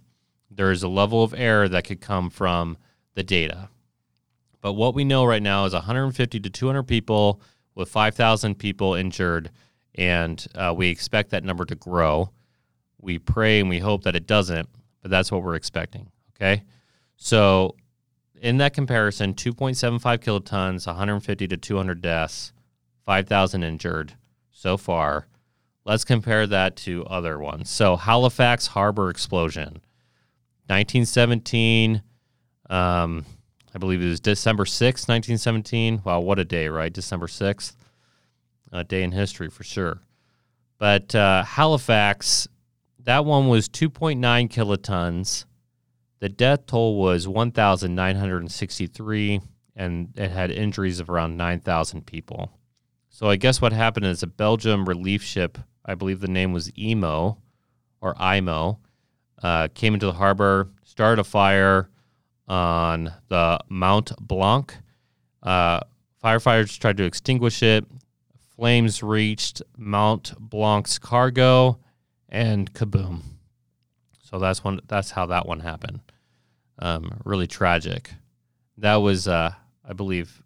There 0.50 0.70
is 0.70 0.82
a 0.82 0.88
level 0.88 1.24
of 1.24 1.34
error 1.34 1.68
that 1.68 1.84
could 1.84 2.00
come 2.00 2.30
from 2.30 2.76
the 3.14 3.22
data. 3.22 3.68
But 4.60 4.74
what 4.74 4.94
we 4.94 5.04
know 5.04 5.24
right 5.24 5.42
now 5.42 5.66
is 5.66 5.74
150 5.74 6.40
to 6.40 6.50
200 6.50 6.84
people 6.84 7.40
with 7.74 7.88
5,000 7.88 8.54
people 8.58 8.94
injured, 8.94 9.50
and 9.94 10.44
uh, 10.54 10.72
we 10.76 10.88
expect 10.88 11.30
that 11.30 11.44
number 11.44 11.64
to 11.64 11.74
grow. 11.74 12.30
We 13.00 13.18
pray 13.18 13.60
and 13.60 13.68
we 13.68 13.78
hope 13.78 14.04
that 14.04 14.16
it 14.16 14.26
doesn't, 14.26 14.68
but 15.02 15.10
that's 15.10 15.30
what 15.30 15.42
we're 15.42 15.54
expecting. 15.54 16.10
Okay. 16.34 16.62
So, 17.16 17.76
in 18.40 18.58
that 18.58 18.74
comparison, 18.74 19.34
2.75 19.34 20.00
kilotons, 20.18 20.86
150 20.86 21.48
to 21.48 21.56
200 21.56 22.00
deaths, 22.00 22.52
5,000 23.04 23.62
injured 23.62 24.14
so 24.50 24.76
far. 24.76 25.28
Let's 25.84 26.04
compare 26.04 26.46
that 26.46 26.76
to 26.76 27.04
other 27.04 27.38
ones. 27.38 27.68
So, 27.70 27.96
Halifax 27.96 28.68
Harbor 28.68 29.10
explosion, 29.10 29.82
1917. 30.68 32.02
Um, 32.70 33.24
I 33.74 33.78
believe 33.78 34.02
it 34.02 34.08
was 34.08 34.20
December 34.20 34.64
6th, 34.64 35.08
1917. 35.08 36.02
Wow, 36.04 36.20
what 36.20 36.38
a 36.38 36.44
day, 36.44 36.68
right? 36.68 36.92
December 36.92 37.26
6th. 37.26 37.74
A 38.72 38.84
day 38.84 39.02
in 39.02 39.12
history 39.12 39.50
for 39.50 39.64
sure. 39.64 40.00
But 40.78 41.14
uh, 41.14 41.44
Halifax, 41.44 42.48
that 43.04 43.24
one 43.24 43.48
was 43.48 43.68
2.9 43.68 44.18
kilotons. 44.50 45.44
The 46.20 46.28
death 46.28 46.66
toll 46.66 46.96
was 46.96 47.28
1,963, 47.28 49.40
and 49.76 50.08
it 50.16 50.30
had 50.30 50.50
injuries 50.50 51.00
of 51.00 51.10
around 51.10 51.36
9,000 51.36 52.06
people. 52.06 52.50
So 53.10 53.28
I 53.28 53.36
guess 53.36 53.60
what 53.60 53.72
happened 53.72 54.06
is 54.06 54.22
a 54.22 54.26
Belgium 54.26 54.86
relief 54.86 55.22
ship, 55.22 55.58
I 55.84 55.94
believe 55.94 56.20
the 56.20 56.28
name 56.28 56.52
was 56.52 56.72
Emo 56.78 57.38
or 58.00 58.20
IMO, 58.20 58.80
uh, 59.42 59.68
came 59.74 59.94
into 59.94 60.06
the 60.06 60.14
harbor, 60.14 60.70
started 60.82 61.20
a 61.20 61.24
fire 61.24 61.90
on 62.48 63.12
the 63.28 63.58
Mount 63.68 64.12
Blanc. 64.20 64.74
Uh, 65.42 65.80
firefighters 66.22 66.78
tried 66.78 66.96
to 66.96 67.04
extinguish 67.04 67.62
it. 67.62 67.84
Flames 68.56 69.02
reached 69.02 69.62
Mount 69.76 70.34
Blanc's 70.38 70.98
cargo, 70.98 71.78
and 72.28 72.72
kaboom. 72.72 73.20
So 74.22 74.38
that's 74.38 74.64
one. 74.64 74.80
That's 74.88 75.10
how 75.12 75.26
that 75.26 75.46
one 75.46 75.60
happened. 75.60 76.00
Um, 76.78 77.20
really 77.24 77.46
tragic. 77.46 78.10
That 78.78 78.96
was, 78.96 79.28
uh, 79.28 79.52
I 79.88 79.92
believe, 79.92 80.42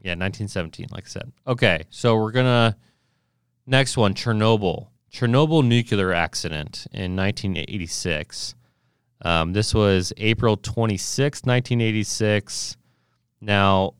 yeah, 0.00 0.12
1917. 0.12 0.86
Like 0.90 1.04
I 1.06 1.08
said. 1.08 1.32
Okay, 1.46 1.84
so 1.90 2.16
we're 2.16 2.30
gonna 2.30 2.76
next 3.66 3.96
one. 3.96 4.14
Chernobyl. 4.14 4.88
Chernobyl 5.12 5.64
nuclear 5.64 6.12
accident 6.12 6.86
in 6.92 7.16
1986. 7.16 8.54
Um, 9.22 9.52
this 9.52 9.74
was 9.74 10.12
April 10.16 10.56
26, 10.56 11.42
1986. 11.44 12.76
Now, 13.40 13.94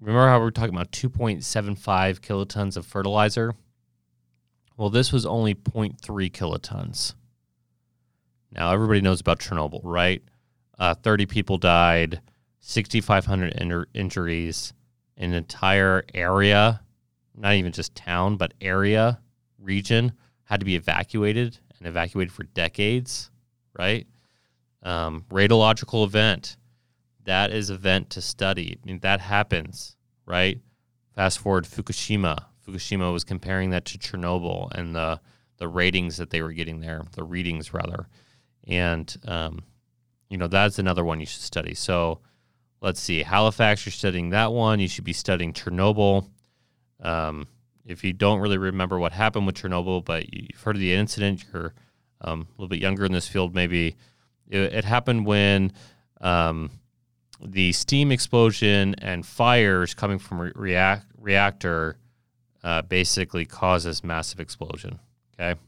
remember 0.00 0.28
how 0.28 0.38
we 0.38 0.44
were 0.44 0.50
talking 0.50 0.74
about 0.74 0.92
2.75 0.92 2.20
kilotons 2.20 2.76
of 2.76 2.86
fertilizer? 2.86 3.54
Well, 4.76 4.90
this 4.90 5.12
was 5.12 5.24
only 5.24 5.54
0.3 5.54 5.96
kilotons. 6.30 7.14
Now, 8.50 8.72
everybody 8.72 9.00
knows 9.00 9.20
about 9.20 9.40
Chernobyl, 9.40 9.80
right? 9.82 10.22
Uh, 10.78 10.94
30 10.94 11.26
people 11.26 11.58
died, 11.58 12.20
6,500 12.60 13.52
in- 13.54 13.86
injuries, 13.94 14.72
an 15.16 15.32
entire 15.32 16.04
area, 16.12 16.80
not 17.36 17.54
even 17.54 17.72
just 17.72 17.94
town, 17.94 18.36
but 18.36 18.54
area, 18.60 19.20
region, 19.58 20.12
had 20.44 20.60
to 20.60 20.66
be 20.66 20.76
evacuated 20.76 21.58
and 21.78 21.88
evacuated 21.88 22.32
for 22.32 22.44
decades, 22.44 23.30
right? 23.78 24.06
Um, 24.84 25.24
radiological 25.30 26.04
event, 26.04 26.56
that 27.24 27.50
is 27.50 27.70
event 27.70 28.10
to 28.10 28.20
study. 28.20 28.78
I 28.82 28.86
mean, 28.86 29.00
that 29.00 29.20
happens, 29.20 29.96
right? 30.26 30.60
Fast 31.14 31.38
forward 31.38 31.64
Fukushima. 31.64 32.44
Fukushima 32.66 33.12
was 33.12 33.24
comparing 33.24 33.70
that 33.70 33.84
to 33.86 33.98
Chernobyl 33.98 34.70
and 34.72 34.94
the 34.94 35.20
the 35.58 35.68
ratings 35.68 36.16
that 36.16 36.30
they 36.30 36.42
were 36.42 36.52
getting 36.52 36.80
there, 36.80 37.02
the 37.12 37.22
readings 37.22 37.72
rather, 37.72 38.08
and 38.66 39.16
um, 39.26 39.62
you 40.28 40.36
know 40.36 40.48
that's 40.48 40.78
another 40.78 41.04
one 41.04 41.20
you 41.20 41.26
should 41.26 41.42
study. 41.42 41.74
So 41.74 42.20
let's 42.80 43.00
see, 43.00 43.22
Halifax, 43.22 43.86
you're 43.86 43.92
studying 43.92 44.30
that 44.30 44.52
one. 44.52 44.80
You 44.80 44.88
should 44.88 45.04
be 45.04 45.12
studying 45.12 45.52
Chernobyl. 45.52 46.28
Um, 47.00 47.46
if 47.86 48.02
you 48.02 48.12
don't 48.12 48.40
really 48.40 48.58
remember 48.58 48.98
what 48.98 49.12
happened 49.12 49.46
with 49.46 49.56
Chernobyl, 49.56 50.04
but 50.04 50.32
you've 50.32 50.60
heard 50.62 50.76
of 50.76 50.80
the 50.80 50.92
incident, 50.94 51.44
you're 51.52 51.74
um, 52.20 52.40
a 52.40 52.52
little 52.52 52.68
bit 52.68 52.80
younger 52.80 53.04
in 53.04 53.12
this 53.12 53.28
field, 53.28 53.54
maybe 53.54 53.96
it, 54.48 54.72
it 54.72 54.84
happened 54.84 55.26
when 55.26 55.72
um, 56.20 56.70
the 57.44 57.72
steam 57.72 58.12
explosion 58.12 58.94
and 58.98 59.24
fires 59.26 59.94
coming 59.94 60.18
from 60.18 60.40
re- 60.40 60.52
react, 60.54 61.06
reactor 61.18 61.98
uh, 62.62 62.82
basically 62.82 63.44
causes 63.44 64.02
massive 64.04 64.40
explosion. 64.40 64.98
Okay, 65.34 65.58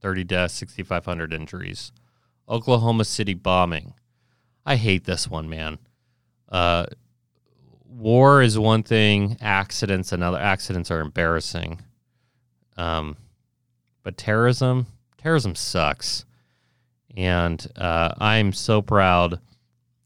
thirty 0.00 0.24
deaths, 0.24 0.54
sixty 0.54 0.82
five 0.82 1.04
hundred 1.04 1.32
injuries. 1.32 1.92
Oklahoma 2.48 3.04
City 3.04 3.34
bombing. 3.34 3.94
I 4.66 4.76
hate 4.76 5.04
this 5.04 5.28
one, 5.28 5.48
man. 5.48 5.78
Uh, 6.48 6.86
war 7.86 8.42
is 8.42 8.58
one 8.58 8.82
thing. 8.82 9.36
Accidents 9.40 10.12
another. 10.12 10.38
accidents 10.38 10.90
are 10.90 11.00
embarrassing. 11.00 11.82
Um, 12.76 13.16
but 14.02 14.16
terrorism, 14.16 14.86
terrorism 15.16 15.54
sucks. 15.54 16.24
And 17.16 17.66
uh, 17.76 18.14
I'm 18.18 18.52
so 18.52 18.82
proud 18.82 19.40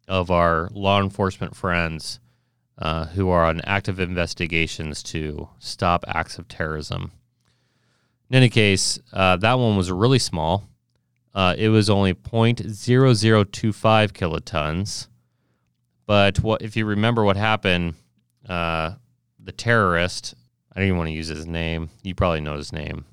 of 0.06 0.30
our 0.30 0.68
law 0.72 1.00
enforcement 1.02 1.56
friends 1.56 2.20
uh, 2.78 3.06
who 3.06 3.28
are 3.28 3.44
on 3.44 3.60
active 3.62 3.98
investigations 3.98 5.02
to 5.02 5.48
stop 5.58 6.04
acts 6.06 6.38
of 6.38 6.48
terrorism. 6.48 7.12
In 8.30 8.36
any 8.36 8.48
case, 8.48 8.98
uh, 9.12 9.36
that 9.36 9.54
one 9.54 9.76
was 9.76 9.90
really 9.90 10.18
small. 10.18 10.68
Uh, 11.34 11.54
it 11.56 11.68
was 11.68 11.88
only 11.90 12.14
0.0025 12.14 14.12
kilotons. 14.12 15.08
But 16.06 16.40
what 16.40 16.62
if 16.62 16.76
you 16.76 16.84
remember 16.86 17.24
what 17.24 17.36
happened? 17.36 17.94
Uh, 18.48 18.92
the 19.38 19.52
terrorist, 19.52 20.34
I 20.72 20.80
don't 20.80 20.86
even 20.88 20.98
want 20.98 21.08
to 21.08 21.12
use 21.12 21.28
his 21.28 21.46
name. 21.46 21.90
You 22.02 22.14
probably 22.14 22.40
know 22.40 22.56
his 22.56 22.72
name. 22.72 23.04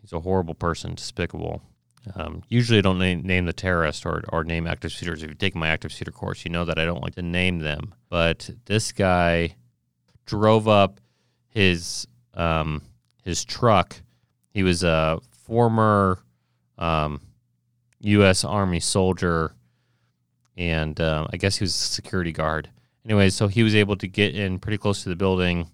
He's 0.00 0.12
a 0.12 0.20
horrible 0.20 0.54
person, 0.54 0.94
despicable. 0.94 1.62
Um, 2.14 2.42
usually, 2.48 2.78
I 2.78 2.82
don't 2.82 2.98
name, 2.98 3.22
name 3.22 3.46
the 3.46 3.52
terrorist 3.52 4.04
or, 4.04 4.22
or 4.30 4.44
name 4.44 4.66
active 4.66 4.92
shooters. 4.92 5.22
If 5.22 5.28
you've 5.28 5.38
taken 5.38 5.60
my 5.60 5.68
active 5.68 5.92
shooter 5.92 6.10
course, 6.10 6.44
you 6.44 6.50
know 6.50 6.64
that 6.64 6.78
I 6.78 6.84
don't 6.84 7.02
like 7.02 7.14
to 7.14 7.22
name 7.22 7.60
them. 7.60 7.94
But 8.08 8.50
this 8.66 8.92
guy 8.92 9.56
drove 10.26 10.68
up 10.68 11.00
his 11.48 12.06
um, 12.34 12.82
his 13.24 13.44
truck. 13.44 14.00
He 14.50 14.62
was 14.62 14.82
a 14.82 15.20
former 15.30 16.18
um, 16.76 17.20
U.S. 18.00 18.44
Army 18.44 18.80
soldier, 18.80 19.54
and 20.56 21.00
uh, 21.00 21.28
I 21.32 21.36
guess 21.36 21.56
he 21.56 21.64
was 21.64 21.74
a 21.74 21.78
security 21.78 22.32
guard. 22.32 22.68
Anyway, 23.04 23.30
so 23.30 23.48
he 23.48 23.62
was 23.62 23.74
able 23.74 23.96
to 23.96 24.08
get 24.08 24.34
in 24.34 24.58
pretty 24.58 24.78
close 24.78 25.02
to 25.04 25.08
the 25.08 25.16
building, 25.16 25.68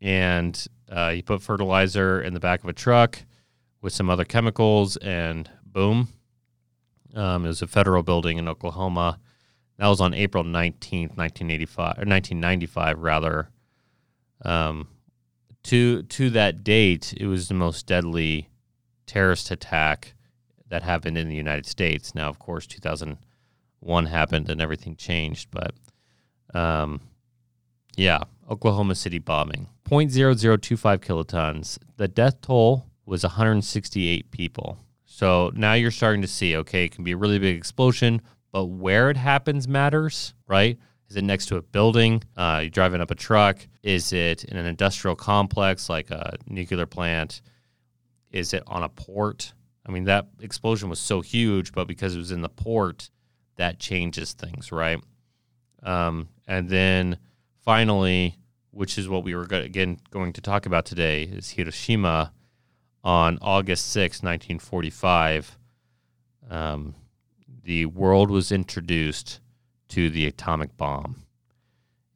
and 0.00 0.66
uh, 0.90 1.10
he 1.10 1.22
put 1.22 1.42
fertilizer 1.42 2.22
in 2.22 2.32
the 2.32 2.40
back 2.40 2.62
of 2.62 2.68
a 2.68 2.72
truck 2.72 3.18
with 3.82 3.92
some 3.92 4.08
other 4.08 4.24
chemicals, 4.24 4.96
and 4.98 5.50
boom. 5.66 6.08
Um, 7.14 7.44
it 7.44 7.48
was 7.48 7.60
a 7.60 7.66
federal 7.66 8.02
building 8.02 8.38
in 8.38 8.48
Oklahoma. 8.48 9.18
That 9.76 9.88
was 9.88 10.00
on 10.00 10.14
April 10.14 10.44
19th, 10.44 11.16
1985, 11.16 11.84
or 11.98 12.06
1995, 12.06 13.00
rather. 13.00 13.48
Um, 14.44 14.88
to, 15.64 16.02
to 16.04 16.30
that 16.30 16.64
date, 16.64 17.12
it 17.16 17.26
was 17.26 17.48
the 17.48 17.54
most 17.54 17.86
deadly 17.86 18.48
terrorist 19.06 19.50
attack 19.50 20.14
that 20.68 20.82
happened 20.82 21.18
in 21.18 21.28
the 21.28 21.36
United 21.36 21.66
States. 21.66 22.14
Now, 22.14 22.28
of 22.28 22.38
course, 22.38 22.66
2001 22.66 24.06
happened 24.06 24.48
and 24.48 24.60
everything 24.60 24.96
changed, 24.96 25.50
but 25.50 25.74
um, 26.54 27.00
yeah, 27.96 28.20
Oklahoma 28.48 28.94
City 28.94 29.18
bombing. 29.18 29.68
0.0025 29.88 30.98
kilotons. 30.98 31.78
The 31.96 32.08
death 32.08 32.40
toll 32.40 32.86
was 33.04 33.22
168 33.22 34.30
people. 34.30 34.78
So 35.04 35.50
now 35.54 35.74
you're 35.74 35.90
starting 35.90 36.22
to 36.22 36.28
see, 36.28 36.56
okay, 36.56 36.84
it 36.84 36.92
can 36.92 37.04
be 37.04 37.12
a 37.12 37.16
really 37.16 37.38
big 37.38 37.56
explosion, 37.56 38.22
but 38.50 38.66
where 38.66 39.10
it 39.10 39.16
happens 39.16 39.68
matters, 39.68 40.34
right? 40.46 40.78
Is 41.08 41.16
it 41.16 41.24
next 41.24 41.46
to 41.46 41.56
a 41.56 41.62
building? 41.62 42.22
Uh, 42.36 42.60
you're 42.62 42.70
driving 42.70 43.00
up 43.00 43.10
a 43.10 43.14
truck? 43.14 43.58
Is 43.82 44.12
it 44.12 44.44
in 44.44 44.56
an 44.56 44.64
industrial 44.64 45.16
complex 45.16 45.88
like 45.90 46.10
a 46.10 46.36
nuclear 46.46 46.86
plant? 46.86 47.42
Is 48.30 48.54
it 48.54 48.62
on 48.66 48.82
a 48.82 48.88
port? 48.88 49.52
I 49.84 49.92
mean, 49.92 50.04
that 50.04 50.28
explosion 50.40 50.88
was 50.88 51.00
so 51.00 51.20
huge, 51.20 51.72
but 51.72 51.86
because 51.86 52.14
it 52.14 52.18
was 52.18 52.32
in 52.32 52.40
the 52.40 52.48
port, 52.48 53.10
that 53.56 53.78
changes 53.78 54.32
things, 54.32 54.72
right? 54.72 54.98
Um, 55.82 56.28
and 56.46 56.68
then 56.68 57.18
finally, 57.60 58.36
which 58.70 58.96
is 58.96 59.08
what 59.08 59.24
we 59.24 59.34
were 59.34 59.42
again 59.50 59.98
going 60.10 60.32
to 60.32 60.40
talk 60.40 60.64
about 60.66 60.86
today, 60.86 61.24
is 61.24 61.50
Hiroshima 61.50 62.32
on 63.04 63.38
August 63.40 63.90
6, 63.92 64.22
1945. 64.22 65.58
Um, 66.50 66.94
the 67.64 67.86
world 67.86 68.30
was 68.30 68.52
introduced 68.52 69.40
to 69.88 70.10
the 70.10 70.26
atomic 70.26 70.76
bomb. 70.76 71.22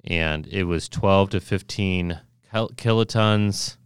And 0.04 0.46
it 0.46 0.64
was 0.64 0.88
12 0.88 1.30
to 1.30 1.40
15 1.40 2.20
kil- 2.50 2.70
kilotons. 2.76 3.76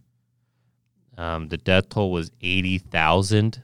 Um, 1.17 1.49
the 1.49 1.57
death 1.57 1.89
toll 1.89 2.11
was 2.11 2.31
80,000. 2.41 3.63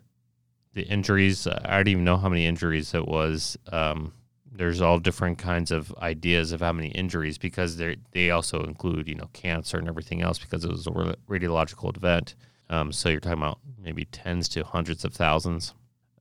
The 0.74 0.84
injuries, 0.84 1.48
I 1.48 1.78
don't 1.78 1.88
even 1.88 2.04
know 2.04 2.18
how 2.18 2.30
many 2.30 2.46
injuries 2.46 2.94
it 2.94 3.08
was. 3.08 3.58
Um, 3.72 4.14
there's 4.58 4.82
all 4.82 5.00
different 5.00 5.38
kinds 5.38 5.72
of 5.72 5.94
ideas 6.00 6.52
of 6.52 6.62
how 6.62 6.74
many 6.74 6.90
injuries 6.90 7.38
because 7.38 7.78
they 7.78 7.98
they 8.12 8.32
also 8.32 8.64
include 8.64 9.08
you 9.08 9.16
know 9.16 9.30
cancer 9.34 9.78
and 9.78 9.88
everything 9.88 10.22
else 10.22 10.40
because 10.40 10.66
it 10.66 10.72
was 10.72 10.88
a 10.88 10.92
radiological 11.30 11.96
event. 11.96 12.36
Um, 12.70 12.92
so 12.92 13.10
you're 13.10 13.20
talking 13.20 13.40
about 13.40 13.60
maybe 13.80 14.06
tens 14.06 14.50
to 14.50 14.64
hundreds 14.64 15.06
of 15.06 15.14
thousands. 15.14 15.74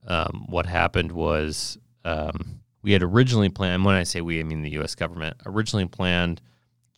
Um, 0.07 0.45
what 0.47 0.65
happened 0.65 1.11
was 1.11 1.77
um, 2.05 2.61
we 2.81 2.93
had 2.93 3.03
originally 3.03 3.49
planned. 3.49 3.83
When 3.83 3.95
I 3.95 4.03
say 4.03 4.21
we, 4.21 4.39
I 4.39 4.43
mean 4.43 4.61
the 4.61 4.71
U.S. 4.71 4.95
government 4.95 5.37
originally 5.45 5.87
planned 5.87 6.41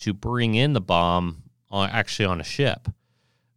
to 0.02 0.14
bring 0.14 0.56
in 0.56 0.74
the 0.74 0.82
bomb 0.82 1.44
on, 1.70 1.90
actually 1.90 2.26
on 2.26 2.40
a 2.40 2.44
ship, 2.44 2.88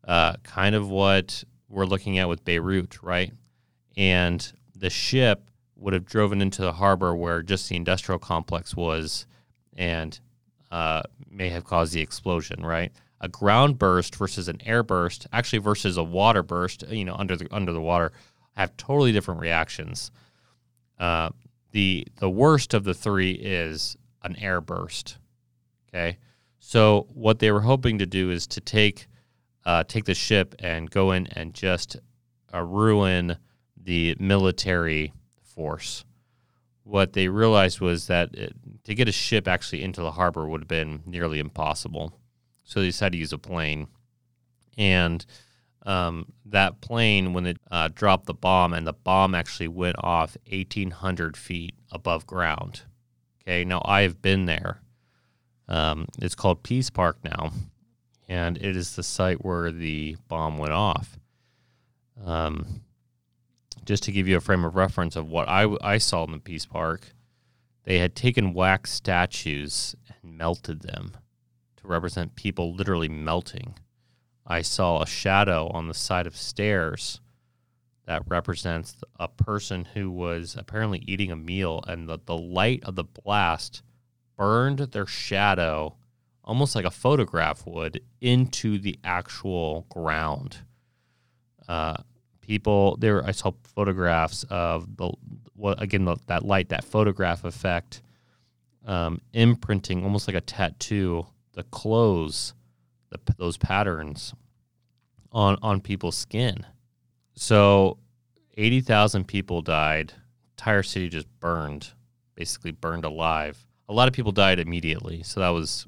uh, 0.07 0.35
kind 0.43 0.75
of 0.75 0.89
what 0.89 1.45
we're 1.69 1.85
looking 1.85 2.19
at 2.19 2.29
with 2.29 2.45
Beirut, 2.45 3.03
right? 3.03 3.33
And 3.97 4.53
the 4.75 4.91
ship 4.91 5.51
would 5.77 5.93
have 5.93 6.07
driven 6.07 6.41
into 6.41 6.63
the 6.63 6.73
harbor 6.73 7.15
where 7.15 7.43
just 7.43 7.69
the 7.69 7.77
industrial 7.77 8.19
complex 8.19 8.75
was, 8.75 9.27
and 9.77 10.19
uh, 10.71 11.03
may 11.31 11.51
have 11.51 11.65
caused 11.65 11.93
the 11.93 12.01
explosion, 12.01 12.65
right? 12.65 12.93
A 13.23 13.29
ground 13.29 13.79
burst 13.79 14.17
versus 14.17 14.49
an 14.49 14.61
air 14.67 14.83
burst, 14.83 15.27
actually 15.33 15.61
versus 15.61 15.97
a 15.97 16.03
water 16.03 16.43
burst, 16.43 16.85
you 16.89 17.05
know, 17.05 17.15
under 17.15 17.37
the 17.37 17.47
under 17.51 17.73
the 17.73 17.81
water, 17.81 18.13
have 18.57 18.77
totally 18.77 19.13
different 19.13 19.41
reactions. 19.41 20.11
Uh, 20.99 21.31
the 21.71 22.07
the 22.17 22.29
worst 22.29 22.75
of 22.75 22.85
the 22.85 22.95
three 22.95 23.33
is 23.33 23.97
an 24.23 24.37
air 24.37 24.61
burst. 24.61 25.19
Okay, 25.89 26.19
so 26.59 27.07
what 27.15 27.39
they 27.39 27.51
were 27.51 27.61
hoping 27.61 27.99
to 27.99 28.07
do 28.07 28.31
is 28.31 28.47
to 28.49 28.61
take 28.61 29.07
uh, 29.65 29.85
take 29.85 30.05
the 30.05 30.15
ship 30.15 30.55
and 30.59 30.91
go 30.91 31.13
in 31.13 31.27
and 31.29 31.55
just 31.55 31.97
uh, 32.53 32.61
ruin 32.61 33.37
the 33.77 34.17
military 34.19 35.13
force. 35.43 36.05
What 36.85 37.13
they 37.13 37.29
realized 37.29 37.81
was 37.81 38.09
that 38.09 38.35
it, 38.35 38.55
to 38.85 38.95
get 38.95 39.09
a 39.09 39.13
ship 39.13 39.47
actually 39.47 39.83
into 39.83 40.01
the 40.01 40.13
harbor 40.13 40.49
would 40.49 40.63
have 40.63 40.69
been 40.69 41.03
nearly 41.07 41.39
impossible. 41.39 42.19
So 42.65 42.81
they 42.81 42.87
decided 42.87 43.13
to 43.13 43.19
use 43.19 43.33
a 43.33 43.39
plane. 43.39 43.89
And 44.79 45.25
um, 45.85 46.33
that 46.47 46.81
plane, 46.81 47.33
when 47.33 47.47
it 47.47 47.59
uh, 47.71 47.89
dropped 47.93 48.27
the 48.27 48.35
bomb, 48.35 48.73
and 48.73 48.87
the 48.87 48.93
bomb 48.93 49.35
actually 49.35 49.69
went 49.69 49.97
off 49.99 50.37
1,800 50.51 51.37
feet 51.37 51.75
above 51.91 52.27
ground. 52.27 52.83
Okay, 53.43 53.65
now 53.65 53.83
I 53.85 54.03
have 54.03 54.23
been 54.23 54.47
there. 54.47 54.81
Um, 55.69 56.07
it's 56.21 56.35
called 56.35 56.63
Peace 56.63 56.91
Park 56.91 57.19
now, 57.25 57.53
and 58.29 58.57
it 58.59 58.77
is 58.77 58.95
the 58.95 59.03
site 59.03 59.45
where 59.45 59.73
the 59.73 60.17
bomb 60.29 60.59
went 60.59 60.73
off. 60.73 61.19
Um, 62.25 62.83
just 63.85 64.05
to 64.05 64.13
give 64.13 64.29
you 64.29 64.37
a 64.37 64.41
frame 64.41 64.65
of 64.65 64.77
reference 64.77 65.17
of 65.17 65.29
what 65.29 65.49
I, 65.49 65.67
I 65.83 65.99
saw 65.99 66.25
in 66.25 66.31
the 66.31 66.39
Peace 66.39 66.67
Park, 66.67 67.13
they 67.85 67.99
had 67.99 68.15
taken 68.15 68.55
wax 68.55 68.93
statues 68.93 69.97
and 70.09 70.39
melted 70.39 70.83
them 70.83 71.13
to 71.83 71.89
represent 71.89 72.37
people 72.37 72.75
literally 72.75 73.09
melting. 73.09 73.75
I 74.47 74.63
saw 74.63 75.03
a 75.03 75.07
shadow 75.07 75.69
on 75.69 75.89
the 75.89 75.95
side 75.95 76.27
of 76.27 76.37
stairs 76.37 77.21
that 78.07 78.23
represents 78.27 78.97
a 79.21 79.29
person 79.29 79.85
who 79.95 80.11
was 80.11 80.57
apparently 80.59 81.05
eating 81.07 81.31
a 81.31 81.37
meal, 81.37 81.85
and 81.87 82.09
the, 82.09 82.19
the 82.25 82.37
light 82.37 82.83
of 82.85 82.97
the 82.97 83.05
blast 83.05 83.83
burned 84.37 84.79
their 84.79 85.07
shadow 85.07 85.97
almost 86.45 86.75
like 86.75 86.85
a 86.85 86.91
photograph 86.91 87.67
would 87.67 88.01
into 88.21 88.79
the 88.79 88.99
actual 89.05 89.87
ground. 89.89 90.59
Uh, 91.69 91.97
people 92.41 92.97
there, 92.97 93.25
I 93.25 93.31
saw 93.31 93.53
photographs 93.63 94.45
of 94.51 94.97
the 94.97 95.13
what 95.55 95.81
again 95.81 96.05
the, 96.05 96.17
that 96.27 96.45
light, 96.45 96.71
that 96.71 96.85
photograph 96.85 97.45
effect, 97.45 98.03
um, 98.85 99.21
imprinting 99.33 100.03
almost 100.03 100.27
like 100.27 100.37
a 100.37 100.41
tattoo, 100.41 101.27
the 101.53 101.63
clothes, 101.65 102.55
the, 103.11 103.19
those 103.37 103.57
patterns 103.57 104.35
on 105.31 105.57
on 105.63 105.81
people's 105.81 106.17
skin. 106.17 106.67
So, 107.35 107.99
eighty 108.57 108.81
thousand 108.81 109.27
people 109.27 109.63
died. 109.63 110.13
Entire 110.59 110.83
city 110.83 111.09
just 111.09 111.29
burned, 111.41 111.89
basically 112.35 112.71
burned 112.71 113.05
alive. 113.05 113.67
A 113.89 113.93
lot 113.93 114.09
of 114.09 114.15
people 114.15 114.33
died 114.33 114.61
immediately, 114.61 115.23
so 115.23 115.41
that 115.41 115.49
was 115.51 115.87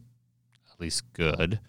at 0.72 0.80
least 0.80 1.12
good. 1.12 1.60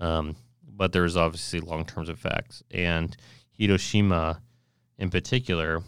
Um, 0.00 0.36
but 0.66 0.92
there's 0.92 1.16
obviously 1.16 1.60
long 1.60 1.84
term 1.84 2.08
effects. 2.08 2.62
And 2.70 3.16
Hiroshima, 3.50 4.40
in 4.98 5.10
particular, 5.10 5.82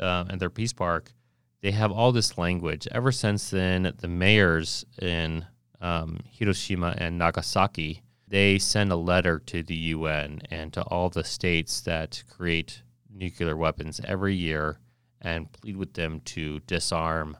uh, 0.00 0.24
and 0.28 0.40
their 0.40 0.50
peace 0.50 0.72
park, 0.72 1.12
they 1.60 1.70
have 1.70 1.92
all 1.92 2.10
this 2.10 2.38
language. 2.38 2.88
Ever 2.90 3.12
since 3.12 3.50
then, 3.50 3.92
the 3.98 4.08
mayors 4.08 4.84
in 5.00 5.46
um, 5.82 6.20
Hiroshima 6.30 6.94
and 6.96 7.18
Nagasaki 7.18 8.02
they 8.32 8.58
send 8.58 8.90
a 8.90 8.96
letter 8.96 9.38
to 9.38 9.62
the 9.62 9.74
UN 9.74 10.40
and 10.50 10.72
to 10.72 10.80
all 10.84 11.10
the 11.10 11.22
states 11.22 11.82
that 11.82 12.24
create 12.30 12.80
nuclear 13.14 13.54
weapons 13.54 14.00
every 14.06 14.34
year 14.34 14.78
and 15.20 15.52
plead 15.52 15.76
with 15.76 15.92
them 15.92 16.18
to 16.20 16.60
disarm 16.60 17.36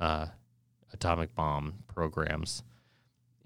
uh, 0.00 0.26
atomic 0.92 1.34
bomb 1.34 1.74
programs. 1.88 2.62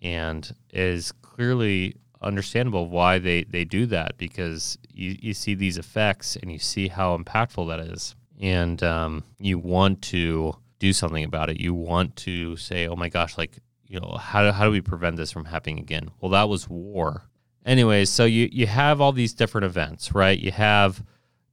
And 0.03 0.55
is 0.71 1.13
clearly 1.13 1.97
understandable 2.21 2.91
why 2.91 3.21
they, 3.21 3.45
they 3.45 3.65
do 3.65 3.87
that 3.87 4.19
because 4.19 4.77
you, 4.93 5.17
you 5.19 5.33
see 5.33 5.55
these 5.55 5.79
effects 5.79 6.37
and 6.37 6.53
you 6.53 6.59
see 6.59 6.89
how 6.89 7.17
impactful 7.17 7.69
that 7.69 7.81
is. 7.81 8.15
And 8.39 8.83
um, 8.83 9.25
you 9.39 9.59
want 9.59 10.03
to 10.03 10.57
do 10.79 10.93
something 10.93 11.25
about 11.25 11.49
it. 11.49 11.59
You 11.59 11.73
want 11.73 12.17
to 12.17 12.57
say, 12.57 12.87
oh 12.87 12.97
my 12.97 13.09
gosh, 13.09 13.39
like 13.39 13.57
you 13.89 14.01
know, 14.01 14.17
how 14.19 14.43
do, 14.43 14.53
how 14.53 14.65
do 14.65 14.71
we 14.71 14.81
prevent 14.81 15.17
this 15.17 15.33
from 15.33 15.45
happening 15.45 15.79
again? 15.79 16.11
Well, 16.21 16.31
that 16.33 16.49
was 16.49 16.69
war. 16.69 17.23
Anyways, 17.65 18.11
so 18.11 18.25
you, 18.25 18.49
you 18.53 18.67
have 18.67 19.01
all 19.01 19.13
these 19.13 19.35
different 19.35 19.65
events, 19.65 20.15
right? 20.15 20.39
You 20.39 20.53
have 20.53 21.05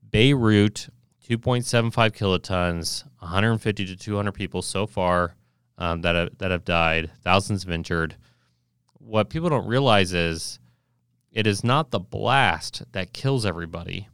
Beirut, 0.10 0.90
2.75 1.28 1.92
kilotons, 2.12 3.04
150 3.20 3.86
to 3.86 3.96
200 3.96 4.32
people 4.32 4.62
so 4.62 4.86
far 4.86 5.36
um, 5.78 6.02
that, 6.02 6.16
have, 6.16 6.38
that 6.38 6.52
have 6.52 6.66
died, 6.66 7.12
thousands 7.24 7.64
of 7.64 7.72
injured. 7.72 8.16
What 9.00 9.30
people 9.30 9.50
don't 9.50 9.68
realize 9.68 10.14
is 10.14 10.60
it 11.32 11.48
is 11.48 11.64
not 11.64 11.92
the 11.92 12.00
blast 12.00 12.84
that 12.92 13.14
kills 13.14 13.46
everybody, 13.46 14.08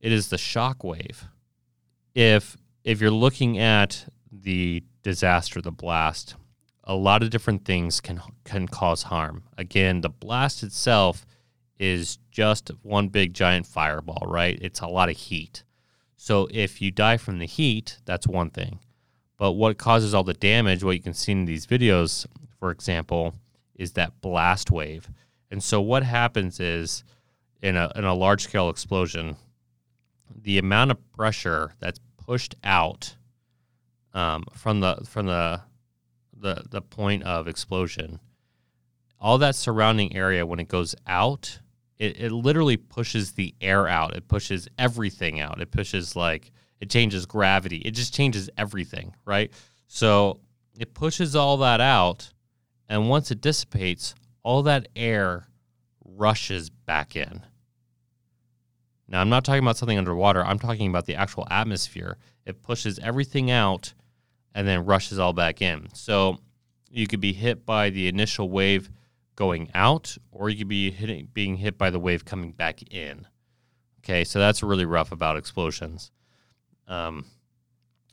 it 0.00 0.12
is 0.12 0.28
the 0.28 0.38
shock 0.38 0.84
wave. 0.84 1.24
If, 2.14 2.56
if 2.84 3.00
you're 3.00 3.10
looking 3.10 3.58
at 3.58 4.08
the 4.32 4.82
disaster, 5.02 5.60
the 5.60 5.72
blast, 5.72 6.36
a 6.88 6.96
lot 6.96 7.22
of 7.22 7.30
different 7.30 7.66
things 7.66 8.00
can 8.00 8.20
can 8.44 8.66
cause 8.66 9.04
harm. 9.04 9.44
Again, 9.58 10.00
the 10.00 10.08
blast 10.08 10.62
itself 10.62 11.26
is 11.78 12.18
just 12.30 12.70
one 12.82 13.08
big 13.08 13.34
giant 13.34 13.66
fireball, 13.66 14.26
right? 14.26 14.58
It's 14.60 14.80
a 14.80 14.88
lot 14.88 15.10
of 15.10 15.16
heat. 15.16 15.62
So 16.16 16.48
if 16.50 16.82
you 16.82 16.90
die 16.90 17.18
from 17.18 17.38
the 17.38 17.46
heat, 17.46 17.98
that's 18.04 18.26
one 18.26 18.50
thing. 18.50 18.80
But 19.36 19.52
what 19.52 19.78
causes 19.78 20.14
all 20.14 20.24
the 20.24 20.34
damage, 20.34 20.82
what 20.82 20.96
you 20.96 21.02
can 21.02 21.14
see 21.14 21.30
in 21.30 21.44
these 21.44 21.66
videos, 21.66 22.26
for 22.58 22.72
example, 22.72 23.34
is 23.76 23.92
that 23.92 24.20
blast 24.20 24.70
wave. 24.70 25.08
And 25.50 25.62
so 25.62 25.80
what 25.80 26.02
happens 26.02 26.58
is 26.58 27.04
in 27.62 27.76
a 27.76 27.92
in 27.94 28.04
a 28.04 28.14
large 28.14 28.44
scale 28.44 28.70
explosion, 28.70 29.36
the 30.34 30.58
amount 30.58 30.90
of 30.90 31.12
pressure 31.12 31.74
that's 31.78 32.00
pushed 32.16 32.56
out 32.64 33.14
um, 34.14 34.44
from 34.54 34.80
the 34.80 34.96
from 35.06 35.26
the 35.26 35.60
the 36.40 36.64
the 36.70 36.82
point 36.82 37.22
of 37.24 37.48
explosion, 37.48 38.20
all 39.20 39.38
that 39.38 39.54
surrounding 39.54 40.14
area 40.16 40.46
when 40.46 40.60
it 40.60 40.68
goes 40.68 40.94
out, 41.06 41.60
it, 41.98 42.20
it 42.20 42.32
literally 42.32 42.76
pushes 42.76 43.32
the 43.32 43.54
air 43.60 43.88
out. 43.88 44.14
It 44.14 44.28
pushes 44.28 44.68
everything 44.78 45.40
out. 45.40 45.60
It 45.60 45.70
pushes 45.70 46.14
like 46.14 46.52
it 46.80 46.90
changes 46.90 47.26
gravity. 47.26 47.78
It 47.78 47.92
just 47.92 48.14
changes 48.14 48.48
everything, 48.56 49.14
right? 49.24 49.52
So 49.86 50.40
it 50.78 50.94
pushes 50.94 51.34
all 51.34 51.56
that 51.58 51.80
out, 51.80 52.32
and 52.88 53.08
once 53.08 53.30
it 53.30 53.40
dissipates, 53.40 54.14
all 54.42 54.62
that 54.62 54.88
air 54.94 55.48
rushes 56.04 56.70
back 56.70 57.16
in. 57.16 57.42
Now, 59.08 59.20
I'm 59.20 59.30
not 59.30 59.44
talking 59.44 59.62
about 59.62 59.78
something 59.78 59.98
underwater. 59.98 60.44
I'm 60.44 60.58
talking 60.58 60.88
about 60.88 61.06
the 61.06 61.14
actual 61.14 61.46
atmosphere. 61.50 62.18
It 62.44 62.62
pushes 62.62 62.98
everything 62.98 63.50
out 63.50 63.94
and 64.54 64.66
then 64.66 64.84
rushes 64.84 65.18
all 65.18 65.32
back 65.32 65.62
in. 65.62 65.88
So 65.94 66.38
you 66.90 67.06
could 67.06 67.20
be 67.20 67.32
hit 67.32 67.66
by 67.66 67.90
the 67.90 68.08
initial 68.08 68.50
wave 68.50 68.90
going 69.36 69.70
out, 69.74 70.16
or 70.32 70.48
you 70.48 70.58
could 70.58 70.68
be 70.68 70.90
hitting, 70.90 71.28
being 71.32 71.56
hit 71.56 71.78
by 71.78 71.90
the 71.90 72.00
wave 72.00 72.24
coming 72.24 72.52
back 72.52 72.82
in. 72.92 73.26
Okay, 74.00 74.24
so 74.24 74.38
that's 74.38 74.62
really 74.62 74.84
rough 74.84 75.12
about 75.12 75.36
explosions. 75.36 76.10
Um, 76.86 77.24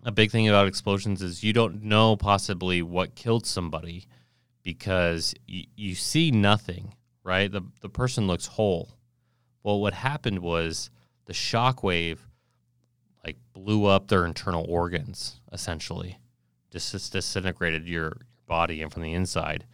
a 0.03 0.11
big 0.11 0.29
thing 0.29 0.47
about 0.47 0.67
explosions 0.67 1.21
is 1.21 1.43
you 1.43 1.53
don't 1.53 1.83
know 1.83 2.15
possibly 2.15 2.81
what 2.81 3.15
killed 3.15 3.45
somebody 3.45 4.05
because 4.61 5.33
y- 5.49 5.65
you 5.75 5.95
see 5.95 6.29
nothing, 6.31 6.93
right? 7.23 7.51
The, 7.51 7.61
the 7.81 7.89
person 7.89 8.27
looks 8.27 8.45
whole. 8.45 8.89
Well, 9.63 9.79
what 9.79 9.93
happened 9.93 10.39
was 10.39 10.91
the 11.25 11.33
shock 11.33 11.81
wave 11.81 12.27
like 13.25 13.37
blew 13.53 13.85
up 13.85 14.07
their 14.07 14.25
internal 14.25 14.65
organs 14.69 15.39
essentially, 15.51 16.19
just 16.83 17.13
disintegrated 17.13 17.87
your 17.87 18.17
body 18.47 18.81
and 18.81 18.91
from 18.91 19.03
the 19.03 19.13
inside. 19.13 19.65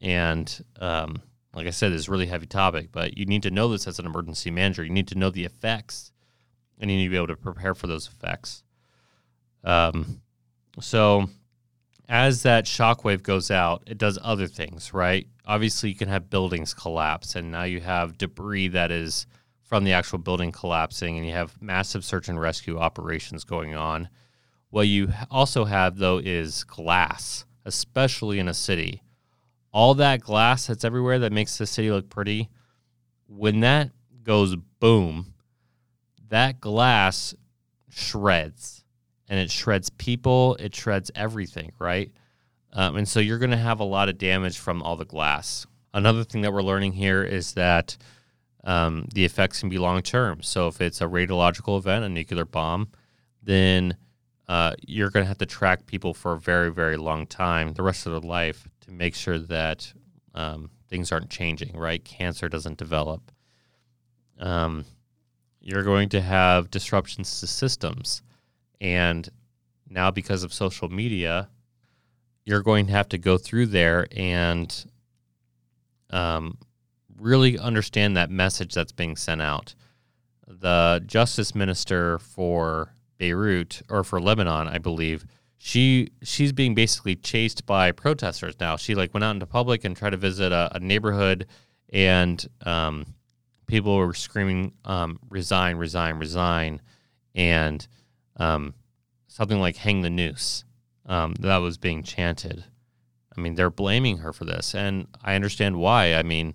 And 0.00 0.64
um, 0.80 1.22
like 1.54 1.66
I 1.66 1.70
said, 1.70 1.92
it's 1.92 2.08
a 2.08 2.10
really 2.10 2.26
heavy 2.26 2.46
topic, 2.46 2.90
but 2.92 3.16
you 3.16 3.26
need 3.26 3.42
to 3.42 3.50
know 3.50 3.68
this 3.68 3.86
as 3.86 3.98
an 3.98 4.06
emergency 4.06 4.50
manager. 4.50 4.84
You 4.84 4.90
need 4.90 5.08
to 5.08 5.18
know 5.18 5.30
the 5.30 5.44
effects, 5.44 6.12
and 6.78 6.90
you 6.90 6.96
need 6.96 7.04
to 7.04 7.10
be 7.10 7.16
able 7.16 7.26
to 7.28 7.36
prepare 7.36 7.74
for 7.74 7.86
those 7.86 8.06
effects. 8.06 8.62
Um, 9.64 10.22
so 10.80 11.28
as 12.08 12.42
that 12.44 12.64
shockwave 12.64 13.22
goes 13.22 13.50
out, 13.50 13.82
it 13.86 13.98
does 13.98 14.18
other 14.22 14.46
things, 14.46 14.94
right? 14.94 15.26
Obviously, 15.44 15.88
you 15.90 15.96
can 15.96 16.08
have 16.08 16.30
buildings 16.30 16.74
collapse, 16.74 17.34
and 17.34 17.50
now 17.50 17.64
you 17.64 17.80
have 17.80 18.18
debris 18.18 18.68
that 18.68 18.90
is 18.90 19.26
from 19.62 19.84
the 19.84 19.92
actual 19.92 20.18
building 20.18 20.52
collapsing, 20.52 21.18
and 21.18 21.26
you 21.26 21.32
have 21.32 21.60
massive 21.60 22.04
search 22.04 22.28
and 22.28 22.40
rescue 22.40 22.78
operations 22.78 23.44
going 23.44 23.74
on. 23.74 24.08
What 24.70 24.86
you 24.86 25.12
also 25.30 25.64
have, 25.64 25.96
though, 25.96 26.18
is 26.18 26.64
glass, 26.64 27.44
especially 27.64 28.38
in 28.38 28.48
a 28.48 28.54
city. 28.54 29.02
All 29.72 29.94
that 29.94 30.20
glass 30.20 30.66
that's 30.66 30.84
everywhere 30.84 31.18
that 31.20 31.32
makes 31.32 31.56
the 31.56 31.66
city 31.66 31.90
look 31.90 32.08
pretty, 32.08 32.48
when 33.26 33.60
that 33.60 33.90
goes 34.22 34.56
boom, 34.80 35.34
that 36.28 36.60
glass 36.60 37.34
shreds 37.88 38.84
and 39.28 39.38
it 39.38 39.50
shreds 39.50 39.90
people, 39.90 40.56
it 40.58 40.74
shreds 40.74 41.10
everything, 41.14 41.72
right? 41.78 42.10
Um, 42.72 42.96
and 42.96 43.08
so 43.08 43.20
you're 43.20 43.38
going 43.38 43.50
to 43.50 43.56
have 43.56 43.80
a 43.80 43.84
lot 43.84 44.08
of 44.08 44.18
damage 44.18 44.58
from 44.58 44.82
all 44.82 44.96
the 44.96 45.04
glass. 45.04 45.66
Another 45.92 46.24
thing 46.24 46.42
that 46.42 46.52
we're 46.52 46.62
learning 46.62 46.92
here 46.92 47.22
is 47.24 47.54
that 47.54 47.96
um, 48.64 49.06
the 49.14 49.24
effects 49.24 49.60
can 49.60 49.68
be 49.68 49.78
long 49.78 50.02
term. 50.02 50.42
So 50.42 50.68
if 50.68 50.80
it's 50.80 51.00
a 51.00 51.06
radiological 51.06 51.78
event, 51.78 52.04
a 52.04 52.08
nuclear 52.08 52.44
bomb, 52.44 52.88
then 53.42 53.96
uh, 54.48 54.72
you're 54.86 55.10
going 55.10 55.24
to 55.24 55.28
have 55.28 55.38
to 55.38 55.46
track 55.46 55.86
people 55.86 56.14
for 56.14 56.32
a 56.32 56.38
very, 56.38 56.72
very 56.72 56.96
long 56.96 57.26
time, 57.26 57.74
the 57.74 57.82
rest 57.82 58.06
of 58.06 58.12
their 58.12 58.28
life, 58.28 58.66
to 58.80 58.90
make 58.90 59.14
sure 59.14 59.38
that 59.38 59.92
um, 60.34 60.70
things 60.88 61.12
aren't 61.12 61.28
changing, 61.28 61.76
right? 61.76 62.02
Cancer 62.02 62.48
doesn't 62.48 62.78
develop. 62.78 63.30
Um, 64.38 64.86
you're 65.60 65.82
going 65.82 66.08
to 66.10 66.20
have 66.22 66.70
disruptions 66.70 67.40
to 67.40 67.46
systems. 67.46 68.22
And 68.80 69.28
now, 69.90 70.10
because 70.10 70.44
of 70.44 70.52
social 70.52 70.88
media, 70.88 71.50
you're 72.44 72.62
going 72.62 72.86
to 72.86 72.92
have 72.92 73.08
to 73.10 73.18
go 73.18 73.36
through 73.36 73.66
there 73.66 74.06
and 74.16 74.86
um, 76.10 76.56
really 77.18 77.58
understand 77.58 78.16
that 78.16 78.30
message 78.30 78.72
that's 78.72 78.92
being 78.92 79.16
sent 79.16 79.42
out. 79.42 79.74
The 80.46 81.02
justice 81.04 81.54
minister 81.54 82.18
for 82.18 82.94
Beirut 83.18 83.82
or 83.90 84.04
for 84.04 84.20
Lebanon, 84.20 84.68
I 84.68 84.78
believe, 84.78 85.24
she 85.58 86.10
she's 86.22 86.52
being 86.52 86.74
basically 86.74 87.16
chased 87.16 87.66
by 87.66 87.92
protesters 87.92 88.54
now. 88.60 88.76
She 88.76 88.94
like 88.94 89.12
went 89.12 89.24
out 89.24 89.32
into 89.32 89.46
public 89.46 89.84
and 89.84 89.96
tried 89.96 90.10
to 90.10 90.16
visit 90.16 90.52
a, 90.52 90.70
a 90.72 90.78
neighborhood, 90.78 91.46
and 91.92 92.46
um, 92.64 93.06
people 93.66 93.96
were 93.96 94.14
screaming, 94.14 94.72
um, 94.84 95.18
"Resign, 95.28 95.76
resign, 95.76 96.16
resign," 96.16 96.80
and 97.34 97.86
um, 98.36 98.74
something 99.26 99.60
like 99.60 99.76
"hang 99.76 100.02
the 100.02 100.10
noose" 100.10 100.64
um, 101.06 101.34
that 101.40 101.58
was 101.58 101.76
being 101.76 102.04
chanted. 102.04 102.64
I 103.36 103.40
mean, 103.40 103.54
they're 103.54 103.70
blaming 103.70 104.18
her 104.18 104.32
for 104.32 104.44
this, 104.44 104.74
and 104.74 105.08
I 105.22 105.34
understand 105.34 105.76
why. 105.76 106.14
I 106.14 106.22
mean, 106.22 106.54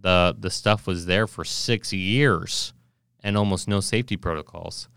the 0.00 0.34
the 0.38 0.50
stuff 0.50 0.86
was 0.86 1.06
there 1.06 1.26
for 1.26 1.44
six 1.44 1.92
years 1.92 2.72
and 3.22 3.36
almost 3.36 3.68
no 3.68 3.80
safety 3.80 4.16
protocols, 4.16 4.88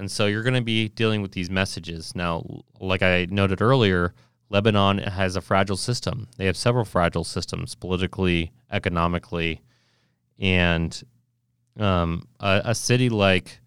and 0.00 0.10
so 0.10 0.24
you're 0.26 0.42
going 0.42 0.54
to 0.54 0.62
be 0.62 0.88
dealing 0.88 1.20
with 1.20 1.32
these 1.32 1.50
messages 1.50 2.16
now. 2.16 2.42
Like 2.80 3.02
I 3.02 3.26
noted 3.30 3.60
earlier, 3.60 4.14
Lebanon 4.48 4.96
has 4.98 5.36
a 5.36 5.42
fragile 5.42 5.76
system. 5.76 6.26
They 6.38 6.46
have 6.46 6.56
several 6.56 6.86
fragile 6.86 7.22
systems 7.22 7.74
politically, 7.74 8.50
economically, 8.72 9.60
and 10.38 11.00
um, 11.78 12.26
a, 12.40 12.62
a 12.64 12.74
city 12.74 13.10
like 13.10 13.60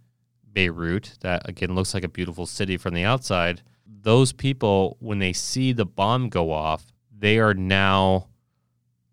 Beirut, 0.51 1.17
that 1.21 1.47
again 1.47 1.75
looks 1.75 1.93
like 1.93 2.03
a 2.03 2.09
beautiful 2.09 2.47
city 2.47 2.77
from 2.77 2.95
the 2.95 3.03
outside, 3.03 3.61
those 3.85 4.33
people, 4.33 4.97
when 4.99 5.19
they 5.19 5.33
see 5.33 5.71
the 5.71 5.85
bomb 5.85 6.29
go 6.29 6.51
off, 6.51 6.91
they 7.15 7.37
are 7.37 7.53
now 7.53 8.27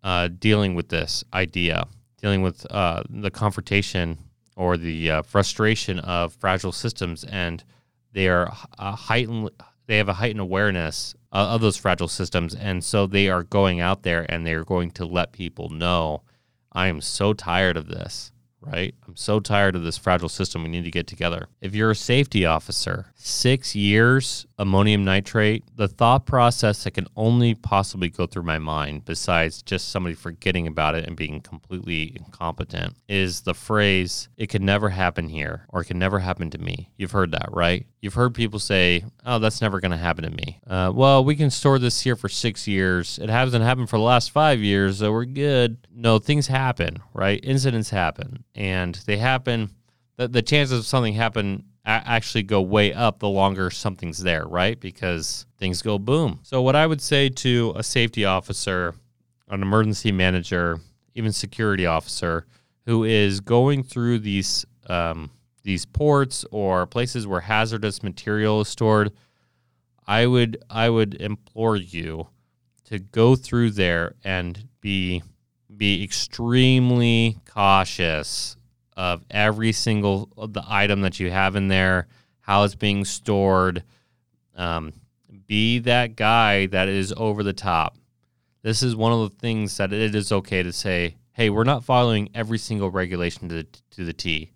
uh, 0.03 0.27
dealing 0.27 0.73
with 0.73 0.89
this 0.89 1.23
idea, 1.33 1.85
dealing 2.19 2.41
with 2.41 2.65
uh, 2.71 3.03
the 3.09 3.31
confrontation 3.31 4.17
or 4.61 4.77
the 4.77 5.09
uh, 5.09 5.21
frustration 5.23 5.97
of 5.97 6.33
fragile 6.35 6.71
systems, 6.71 7.23
and 7.23 7.63
they 8.13 8.27
are 8.27 8.45
heightened. 8.77 9.49
They 9.87 9.97
have 9.97 10.07
a 10.07 10.13
heightened 10.13 10.39
awareness 10.39 11.15
of 11.31 11.61
those 11.61 11.77
fragile 11.77 12.07
systems, 12.07 12.53
and 12.53 12.83
so 12.83 13.07
they 13.07 13.27
are 13.27 13.41
going 13.41 13.79
out 13.79 14.03
there 14.03 14.25
and 14.29 14.45
they 14.45 14.53
are 14.53 14.63
going 14.63 14.91
to 14.91 15.05
let 15.05 15.31
people 15.31 15.69
know, 15.69 16.21
I 16.71 16.87
am 16.87 17.01
so 17.01 17.33
tired 17.33 17.75
of 17.75 17.87
this 17.87 18.31
right? 18.61 18.93
I'm 19.07 19.15
so 19.15 19.39
tired 19.39 19.75
of 19.75 19.83
this 19.83 19.97
fragile 19.97 20.29
system. 20.29 20.63
We 20.63 20.69
need 20.69 20.83
to 20.83 20.91
get 20.91 21.07
together. 21.07 21.47
If 21.61 21.75
you're 21.75 21.91
a 21.91 21.95
safety 21.95 22.45
officer, 22.45 23.07
six 23.15 23.75
years 23.75 24.45
ammonium 24.57 25.03
nitrate, 25.03 25.63
the 25.75 25.87
thought 25.87 26.25
process 26.25 26.83
that 26.83 26.91
can 26.91 27.07
only 27.15 27.55
possibly 27.55 28.09
go 28.09 28.27
through 28.27 28.43
my 28.43 28.59
mind, 28.59 29.05
besides 29.05 29.61
just 29.61 29.89
somebody 29.89 30.15
forgetting 30.15 30.67
about 30.67 30.95
it 30.95 31.07
and 31.07 31.17
being 31.17 31.41
completely 31.41 32.13
incompetent, 32.15 32.95
is 33.07 33.41
the 33.41 33.53
phrase, 33.53 34.29
it 34.37 34.47
could 34.47 34.61
never 34.61 34.89
happen 34.89 35.29
here 35.29 35.65
or 35.69 35.81
it 35.81 35.85
can 35.85 35.97
never 35.99 36.19
happen 36.19 36.49
to 36.51 36.57
me. 36.57 36.91
You've 36.97 37.11
heard 37.11 37.31
that, 37.31 37.49
right? 37.51 37.85
You've 38.01 38.13
heard 38.13 38.33
people 38.33 38.59
say, 38.59 39.03
oh, 39.25 39.39
that's 39.39 39.61
never 39.61 39.79
going 39.79 39.91
to 39.91 39.97
happen 39.97 40.23
to 40.23 40.29
me. 40.29 40.59
Uh, 40.67 40.91
well, 40.93 41.23
we 41.23 41.35
can 41.35 41.49
store 41.49 41.79
this 41.79 42.01
here 42.01 42.15
for 42.15 42.29
six 42.29 42.67
years. 42.67 43.19
It 43.19 43.29
hasn't 43.29 43.63
happened 43.63 43.89
for 43.89 43.97
the 43.97 44.03
last 44.03 44.31
five 44.31 44.59
years, 44.59 44.99
so 44.99 45.11
we're 45.11 45.25
good. 45.25 45.77
No, 45.93 46.19
things 46.19 46.47
happen, 46.47 46.97
right? 47.13 47.39
Incidents 47.43 47.89
happen 47.89 48.43
and 48.55 48.95
they 49.05 49.17
happen. 49.17 49.69
The, 50.17 50.27
the 50.27 50.41
chances 50.41 50.79
of 50.79 50.85
something 50.85 51.13
happen 51.13 51.65
actually 51.85 52.43
go 52.43 52.61
way 52.61 52.93
up 52.93 53.19
the 53.19 53.27
longer 53.27 53.69
something's 53.71 54.21
there, 54.21 54.45
right? 54.45 54.79
Because 54.79 55.45
things 55.57 55.81
go 55.81 55.97
boom. 55.97 56.39
So, 56.43 56.61
what 56.61 56.75
I 56.75 56.85
would 56.85 57.01
say 57.01 57.29
to 57.29 57.73
a 57.75 57.83
safety 57.83 58.25
officer, 58.25 58.95
an 59.49 59.61
emergency 59.61 60.11
manager, 60.11 60.79
even 61.15 61.31
security 61.31 61.85
officer 61.85 62.45
who 62.85 63.03
is 63.03 63.39
going 63.39 63.83
through 63.83 64.19
these 64.19 64.65
um, 64.87 65.31
these 65.63 65.85
ports 65.85 66.45
or 66.51 66.85
places 66.87 67.27
where 67.27 67.41
hazardous 67.41 68.01
material 68.03 68.61
is 68.61 68.67
stored, 68.67 69.11
I 70.07 70.25
would 70.25 70.57
I 70.69 70.89
would 70.89 71.15
implore 71.15 71.75
you 71.75 72.27
to 72.85 72.99
go 72.99 73.35
through 73.35 73.71
there 73.71 74.15
and 74.23 74.67
be 74.81 75.23
be 75.77 76.03
extremely 76.03 77.37
cautious 77.45 78.57
of 78.95 79.23
every 79.29 79.71
single 79.71 80.29
of 80.37 80.53
the 80.53 80.63
item 80.67 81.01
that 81.01 81.19
you 81.19 81.31
have 81.31 81.55
in 81.55 81.67
there, 81.67 82.07
how 82.41 82.63
it's 82.63 82.75
being 82.75 83.05
stored. 83.05 83.83
Um, 84.55 84.93
be 85.47 85.79
that 85.79 86.15
guy 86.15 86.67
that 86.67 86.87
is 86.87 87.13
over 87.17 87.43
the 87.43 87.53
top. 87.53 87.97
This 88.61 88.83
is 88.83 88.95
one 88.95 89.11
of 89.11 89.29
the 89.29 89.35
things 89.37 89.77
that 89.77 89.91
it 89.91 90.13
is 90.13 90.31
okay 90.31 90.61
to 90.61 90.71
say, 90.71 91.15
hey, 91.33 91.49
we're 91.49 91.63
not 91.63 91.83
following 91.83 92.29
every 92.35 92.57
single 92.57 92.91
regulation 92.91 93.49
to 93.49 93.55
the, 93.55 93.67
to 93.91 94.05
the 94.05 94.13
T. 94.13 94.51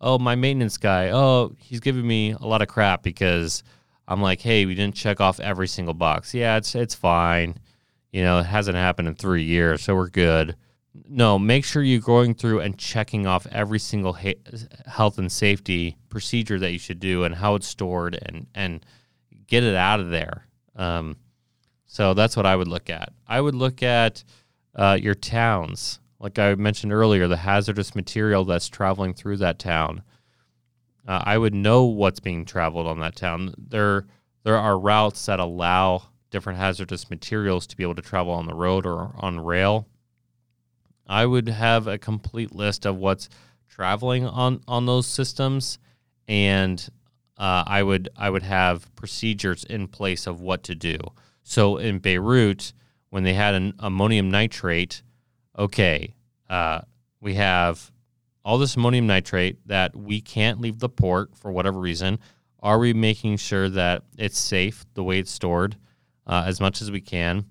Oh, 0.00 0.18
my 0.18 0.34
maintenance 0.34 0.76
guy, 0.76 1.10
oh, 1.10 1.54
he's 1.58 1.80
giving 1.80 2.06
me 2.06 2.32
a 2.32 2.46
lot 2.46 2.60
of 2.60 2.68
crap 2.68 3.02
because 3.02 3.62
I'm 4.06 4.20
like, 4.20 4.40
hey, 4.40 4.66
we 4.66 4.74
didn't 4.74 4.94
check 4.94 5.20
off 5.20 5.40
every 5.40 5.68
single 5.68 5.94
box. 5.94 6.34
Yeah, 6.34 6.58
it's 6.58 6.74
it's 6.74 6.94
fine. 6.94 7.58
You 8.16 8.22
know, 8.22 8.38
it 8.38 8.46
hasn't 8.46 8.76
happened 8.76 9.08
in 9.08 9.14
three 9.14 9.44
years, 9.44 9.82
so 9.82 9.94
we're 9.94 10.08
good 10.08 10.56
no, 11.08 11.38
make 11.38 11.64
sure 11.64 11.82
you're 11.82 12.00
going 12.00 12.34
through 12.34 12.60
and 12.60 12.78
checking 12.78 13.26
off 13.26 13.46
every 13.50 13.78
single 13.78 14.14
ha- 14.14 14.40
health 14.86 15.18
and 15.18 15.30
safety 15.30 15.96
procedure 16.08 16.58
that 16.58 16.72
you 16.72 16.78
should 16.78 17.00
do 17.00 17.24
and 17.24 17.34
how 17.34 17.54
it's 17.54 17.66
stored 17.66 18.18
and 18.22 18.46
and 18.54 18.84
get 19.46 19.62
it 19.62 19.74
out 19.74 20.00
of 20.00 20.10
there. 20.10 20.46
Um, 20.74 21.16
so 21.86 22.14
that's 22.14 22.36
what 22.36 22.46
I 22.46 22.56
would 22.56 22.68
look 22.68 22.90
at. 22.90 23.12
I 23.26 23.40
would 23.40 23.54
look 23.54 23.82
at 23.82 24.24
uh, 24.74 24.98
your 25.00 25.14
towns, 25.14 26.00
like 26.18 26.38
I 26.38 26.54
mentioned 26.54 26.92
earlier, 26.92 27.28
the 27.28 27.36
hazardous 27.36 27.94
material 27.94 28.44
that's 28.44 28.68
traveling 28.68 29.14
through 29.14 29.38
that 29.38 29.58
town. 29.58 30.02
Uh, 31.06 31.22
I 31.24 31.38
would 31.38 31.54
know 31.54 31.84
what's 31.84 32.20
being 32.20 32.44
traveled 32.44 32.86
on 32.86 33.00
that 33.00 33.16
town. 33.16 33.54
There 33.58 34.06
there 34.42 34.56
are 34.56 34.78
routes 34.78 35.26
that 35.26 35.40
allow 35.40 36.08
different 36.30 36.58
hazardous 36.58 37.10
materials 37.10 37.66
to 37.66 37.76
be 37.76 37.82
able 37.82 37.94
to 37.94 38.02
travel 38.02 38.32
on 38.32 38.46
the 38.46 38.54
road 38.54 38.86
or 38.86 39.12
on 39.16 39.40
rail. 39.40 39.86
I 41.06 41.24
would 41.24 41.48
have 41.48 41.86
a 41.86 41.98
complete 41.98 42.54
list 42.54 42.84
of 42.84 42.96
what's 42.96 43.28
traveling 43.68 44.26
on 44.26 44.62
on 44.66 44.86
those 44.86 45.06
systems, 45.06 45.78
and 46.26 46.80
uh, 47.36 47.64
I 47.66 47.82
would 47.82 48.08
I 48.16 48.30
would 48.30 48.42
have 48.42 48.94
procedures 48.96 49.64
in 49.64 49.88
place 49.88 50.26
of 50.26 50.40
what 50.40 50.62
to 50.64 50.74
do. 50.74 50.98
So 51.42 51.76
in 51.76 51.98
Beirut, 51.98 52.72
when 53.10 53.22
they 53.22 53.34
had 53.34 53.54
an 53.54 53.74
ammonium 53.78 54.30
nitrate, 54.30 55.02
okay, 55.56 56.14
uh, 56.50 56.80
we 57.20 57.34
have 57.34 57.92
all 58.44 58.58
this 58.58 58.76
ammonium 58.76 59.06
nitrate 59.06 59.58
that 59.66 59.94
we 59.94 60.20
can't 60.20 60.60
leave 60.60 60.78
the 60.80 60.88
port 60.88 61.36
for 61.36 61.52
whatever 61.52 61.78
reason. 61.78 62.18
Are 62.60 62.78
we 62.78 62.94
making 62.94 63.36
sure 63.36 63.68
that 63.68 64.02
it's 64.18 64.38
safe 64.38 64.84
the 64.94 65.04
way 65.04 65.20
it's 65.20 65.30
stored 65.30 65.76
uh, 66.26 66.44
as 66.46 66.60
much 66.60 66.82
as 66.82 66.90
we 66.90 67.00
can? 67.00 67.46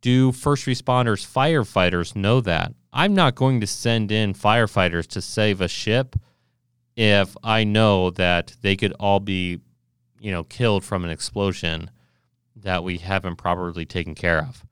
Do 0.00 0.32
first 0.32 0.66
responders, 0.66 1.26
firefighters 1.26 2.14
know 2.14 2.40
that? 2.42 2.72
I'm 2.92 3.14
not 3.14 3.34
going 3.34 3.60
to 3.60 3.66
send 3.66 4.10
in 4.10 4.34
firefighters 4.34 5.06
to 5.08 5.20
save 5.20 5.60
a 5.60 5.68
ship 5.68 6.16
if 6.96 7.36
I 7.42 7.64
know 7.64 8.10
that 8.10 8.56
they 8.62 8.76
could 8.76 8.92
all 8.92 9.20
be, 9.20 9.60
you 10.20 10.32
know, 10.32 10.44
killed 10.44 10.84
from 10.84 11.04
an 11.04 11.10
explosion 11.10 11.90
that 12.56 12.84
we 12.84 12.98
haven't 12.98 13.36
properly 13.36 13.84
taken 13.84 14.14
care 14.14 14.40
of. 14.40 14.64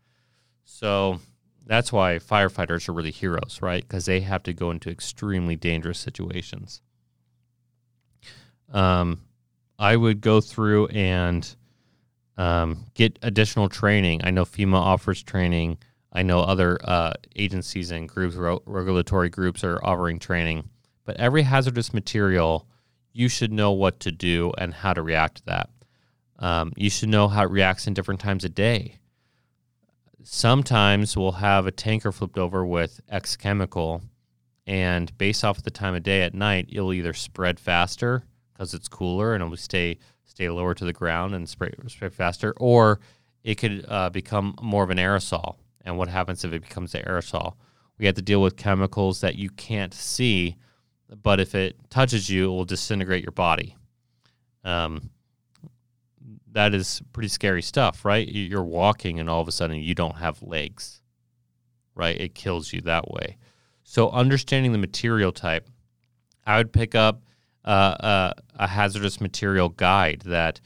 So 0.64 1.20
that's 1.66 1.92
why 1.92 2.18
firefighters 2.18 2.88
are 2.88 2.92
really 2.92 3.10
heroes, 3.10 3.60
right? 3.60 3.82
Because 3.82 4.06
they 4.06 4.20
have 4.20 4.42
to 4.44 4.52
go 4.52 4.70
into 4.70 4.90
extremely 4.90 5.56
dangerous 5.56 5.98
situations. 5.98 6.80
Um, 8.72 9.20
I 9.78 9.96
would 9.96 10.20
go 10.20 10.40
through 10.40 10.88
and 10.88 11.54
um, 12.36 12.86
get 12.94 13.18
additional 13.22 13.68
training. 13.68 14.22
I 14.24 14.30
know 14.30 14.44
FEMA 14.44 14.76
offers 14.76 15.22
training. 15.22 15.78
I 16.12 16.22
know 16.22 16.40
other 16.40 16.78
uh, 16.82 17.14
agencies 17.36 17.90
and 17.90 18.08
groups, 18.08 18.36
regulatory 18.66 19.28
groups, 19.30 19.64
are 19.64 19.84
offering 19.84 20.18
training. 20.18 20.68
But 21.04 21.16
every 21.16 21.42
hazardous 21.42 21.92
material, 21.92 22.66
you 23.12 23.28
should 23.28 23.52
know 23.52 23.72
what 23.72 24.00
to 24.00 24.12
do 24.12 24.52
and 24.58 24.72
how 24.72 24.92
to 24.92 25.02
react 25.02 25.38
to 25.38 25.46
that. 25.46 25.70
Um, 26.38 26.72
you 26.76 26.90
should 26.90 27.08
know 27.08 27.28
how 27.28 27.44
it 27.44 27.50
reacts 27.50 27.86
in 27.86 27.94
different 27.94 28.20
times 28.20 28.44
of 28.44 28.54
day. 28.54 28.98
Sometimes 30.22 31.16
we'll 31.16 31.32
have 31.32 31.66
a 31.66 31.70
tanker 31.70 32.10
flipped 32.10 32.38
over 32.38 32.64
with 32.64 33.00
X 33.08 33.36
chemical, 33.36 34.02
and 34.66 35.16
based 35.18 35.44
off 35.44 35.58
of 35.58 35.64
the 35.64 35.70
time 35.70 35.94
of 35.94 36.02
day 36.02 36.22
at 36.22 36.34
night, 36.34 36.68
it'll 36.72 36.92
either 36.92 37.12
spread 37.12 37.60
faster 37.60 38.24
because 38.52 38.72
it's 38.72 38.88
cooler 38.88 39.34
and 39.34 39.44
it'll 39.44 39.56
stay 39.56 39.98
stay 40.24 40.48
lower 40.48 40.74
to 40.74 40.84
the 40.84 40.92
ground 40.92 41.34
and 41.34 41.48
spray, 41.48 41.72
spread 41.88 42.12
faster, 42.12 42.54
or 42.56 43.00
it 43.42 43.56
could 43.56 43.84
uh, 43.88 44.10
become 44.10 44.54
more 44.62 44.84
of 44.84 44.90
an 44.90 44.98
aerosol. 44.98 45.56
And 45.84 45.98
what 45.98 46.08
happens 46.08 46.44
if 46.44 46.52
it 46.52 46.62
becomes 46.62 46.94
an 46.94 47.02
aerosol? 47.02 47.54
We 47.98 48.06
have 48.06 48.14
to 48.16 48.22
deal 48.22 48.42
with 48.42 48.56
chemicals 48.56 49.20
that 49.20 49.36
you 49.36 49.50
can't 49.50 49.94
see 49.94 50.56
but 51.22 51.40
if 51.40 51.54
it 51.54 51.76
touches 51.90 52.28
you, 52.28 52.46
it 52.46 52.48
will 52.48 52.64
disintegrate 52.64 53.22
your 53.22 53.32
body. 53.32 53.76
Um, 54.64 55.10
that 56.52 56.74
is 56.74 57.02
pretty 57.12 57.28
scary 57.28 57.62
stuff, 57.62 58.04
right? 58.04 58.26
You're 58.26 58.62
walking 58.62 59.20
and 59.20 59.28
all 59.28 59.40
of 59.40 59.48
a 59.48 59.52
sudden 59.52 59.76
you 59.76 59.94
don't 59.94 60.16
have 60.16 60.42
legs, 60.42 61.02
right? 61.94 62.18
It 62.18 62.34
kills 62.34 62.72
you 62.72 62.80
that 62.82 63.10
way. 63.10 63.36
So, 63.82 64.10
understanding 64.10 64.72
the 64.72 64.78
material 64.78 65.32
type, 65.32 65.68
I 66.46 66.56
would 66.56 66.72
pick 66.72 66.94
up 66.94 67.22
uh, 67.64 67.68
uh, 67.68 68.32
a 68.56 68.66
hazardous 68.66 69.20
material 69.20 69.68
guide 69.68 70.22
that 70.26 70.60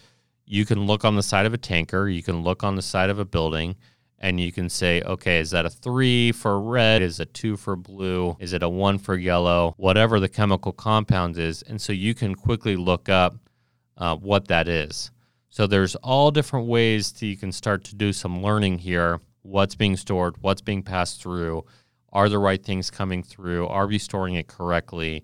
you 0.46 0.64
can 0.64 0.86
look 0.86 1.04
on 1.04 1.16
the 1.16 1.22
side 1.22 1.46
of 1.46 1.54
a 1.54 1.58
tanker, 1.58 2.08
you 2.08 2.22
can 2.22 2.42
look 2.42 2.64
on 2.64 2.76
the 2.76 2.82
side 2.82 3.10
of 3.10 3.18
a 3.18 3.24
building, 3.24 3.76
and 4.18 4.40
you 4.40 4.50
can 4.50 4.68
say, 4.68 5.02
okay, 5.02 5.38
is 5.38 5.50
that 5.50 5.66
a 5.66 5.70
three 5.70 6.32
for 6.32 6.60
red? 6.60 7.02
Is 7.02 7.20
it 7.20 7.32
two 7.34 7.56
for 7.56 7.76
blue? 7.76 8.36
Is 8.40 8.52
it 8.52 8.62
a 8.62 8.68
one 8.68 8.98
for 8.98 9.14
yellow? 9.14 9.74
Whatever 9.76 10.18
the 10.18 10.28
chemical 10.28 10.72
compound 10.72 11.38
is. 11.38 11.62
And 11.62 11.80
so 11.80 11.92
you 11.92 12.14
can 12.14 12.34
quickly 12.34 12.76
look 12.76 13.08
up 13.08 13.36
uh, 13.96 14.16
what 14.16 14.48
that 14.48 14.66
is. 14.66 15.10
So 15.50 15.66
there's 15.66 15.94
all 15.96 16.30
different 16.30 16.66
ways 16.66 17.12
that 17.12 17.26
you 17.26 17.36
can 17.36 17.52
start 17.52 17.84
to 17.84 17.94
do 17.94 18.12
some 18.12 18.42
learning 18.42 18.78
here. 18.78 19.20
What's 19.42 19.74
being 19.74 19.96
stored? 19.96 20.36
What's 20.40 20.62
being 20.62 20.82
passed 20.82 21.22
through? 21.22 21.64
Are 22.12 22.28
the 22.28 22.38
right 22.38 22.62
things 22.62 22.90
coming 22.90 23.22
through? 23.22 23.68
Are 23.68 23.86
we 23.86 23.98
storing 23.98 24.34
it 24.34 24.48
correctly? 24.48 25.22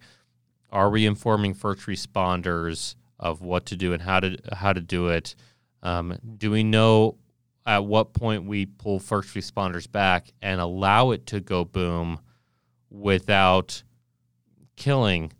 Are 0.74 0.90
we 0.90 1.06
informing 1.06 1.54
first 1.54 1.86
responders 1.86 2.96
of 3.20 3.40
what 3.40 3.66
to 3.66 3.76
do 3.76 3.92
and 3.92 4.02
how 4.02 4.18
to 4.18 4.36
how 4.52 4.72
to 4.72 4.80
do 4.80 5.08
it? 5.08 5.36
Um, 5.84 6.18
do 6.36 6.50
we 6.50 6.64
know 6.64 7.16
at 7.64 7.84
what 7.84 8.12
point 8.12 8.44
we 8.44 8.66
pull 8.66 8.98
first 8.98 9.34
responders 9.34 9.90
back 9.90 10.32
and 10.42 10.60
allow 10.60 11.12
it 11.12 11.26
to 11.26 11.40
go 11.40 11.64
boom 11.64 12.18
without 12.90 13.84
killing 14.74 15.32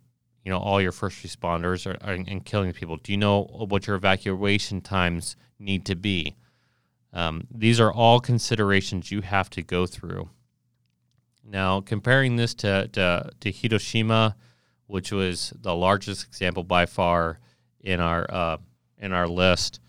you 0.44 0.52
know 0.52 0.58
all 0.58 0.80
your 0.80 0.92
first 0.92 1.24
responders 1.26 1.84
or, 1.84 1.98
and 2.00 2.44
killing 2.44 2.72
people? 2.72 2.96
Do 2.98 3.10
you 3.10 3.18
know 3.18 3.42
what 3.42 3.88
your 3.88 3.96
evacuation 3.96 4.80
times 4.80 5.34
need 5.58 5.84
to 5.86 5.96
be? 5.96 6.36
Um, 7.12 7.48
these 7.52 7.80
are 7.80 7.92
all 7.92 8.20
considerations 8.20 9.10
you 9.10 9.22
have 9.22 9.50
to 9.50 9.62
go 9.62 9.86
through. 9.86 10.30
Now 11.44 11.80
comparing 11.80 12.36
this 12.36 12.54
to, 12.54 12.88
to, 12.88 13.30
to 13.40 13.50
hiroshima 13.52 14.36
which 14.86 15.12
was 15.12 15.52
the 15.60 15.74
largest 15.74 16.26
example 16.26 16.64
by 16.64 16.86
far 16.86 17.38
in 17.80 18.00
our 18.00 18.26
uh, 18.30 18.56
in 18.98 19.12
our 19.12 19.28
list 19.28 19.80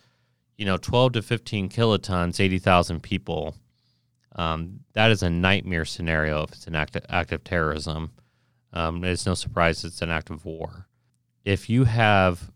you 0.58 0.66
know, 0.66 0.78
12 0.78 1.14
to 1.14 1.22
15 1.22 1.70
kilotons, 1.70 2.40
80,000 2.40 3.02
people. 3.02 3.56
Um, 4.36 4.82
that 4.94 5.12
is 5.12 5.24
a 5.24 5.30
nightmare 5.30 5.86
scenario 5.86 6.44
if 6.44 6.52
it's 6.54 6.68
an 6.68 6.76
act 6.76 6.96
of, 6.96 7.06
act 7.10 7.32
of 7.32 7.44
terrorism. 7.44 8.12
Um, 8.74 9.04
it's 9.04 9.26
no 9.26 9.34
surprise 9.34 9.84
it's 9.84 10.02
an 10.02 10.10
act 10.10 10.30
of 10.30 10.46
war. 10.46 10.88
If 11.44 11.70
you 11.70 11.86
have 11.86 12.52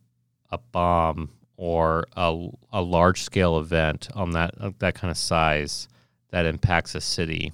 a 0.50 0.58
bomb 0.58 1.30
or 1.56 2.06
a, 2.16 2.50
a 2.74 2.82
large 2.82 3.22
scale 3.22 3.58
event 3.60 4.10
on 4.14 4.32
that 4.32 4.80
that 4.80 4.96
kind 4.96 5.12
of 5.12 5.18
size 5.18 5.88
that 6.32 6.46
impacts 6.46 6.96
a 6.96 7.02
city, 7.02 7.54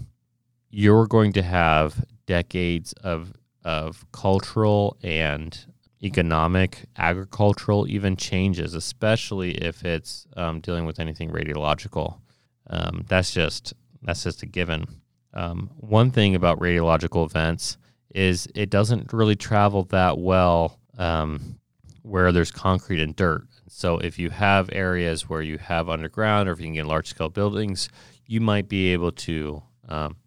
you're 0.69 1.05
going 1.05 1.33
to 1.33 1.43
have 1.43 2.03
decades 2.25 2.93
of 2.93 3.33
of 3.65 4.05
cultural 4.11 4.95
and 5.01 5.65
economic, 6.03 6.85
agricultural, 6.97 7.87
even 7.89 8.15
changes, 8.15 8.75
especially 8.75 9.51
if 9.55 9.83
it's 9.83 10.27
um, 10.37 10.61
dealing 10.61 10.85
with 10.85 10.99
anything 10.99 11.31
radiological. 11.31 12.19
Um, 12.67 13.03
that's 13.07 13.33
just 13.33 13.73
that's 14.03 14.23
just 14.23 14.43
a 14.43 14.45
given. 14.45 14.85
Um, 15.33 15.71
one 15.77 16.11
thing 16.11 16.35
about 16.35 16.59
radiological 16.59 17.25
events 17.25 17.77
is 18.13 18.47
it 18.55 18.69
doesn't 18.69 19.11
really 19.11 19.35
travel 19.35 19.83
that 19.85 20.19
well 20.19 20.79
um, 20.97 21.59
where 22.03 22.31
there's 22.31 22.51
concrete 22.51 23.01
and 23.01 23.15
dirt. 23.15 23.47
So 23.67 23.97
if 23.97 24.19
you 24.19 24.29
have 24.29 24.69
areas 24.71 25.27
where 25.27 25.41
you 25.41 25.57
have 25.57 25.89
underground, 25.89 26.47
or 26.47 26.51
if 26.51 26.59
you 26.59 26.67
can 26.67 26.75
get 26.75 26.85
large 26.85 27.07
scale 27.07 27.29
buildings, 27.29 27.89
you 28.27 28.39
might 28.39 28.69
be 28.69 28.93
able 28.93 29.11
to 29.11 29.63
um, 29.89 30.17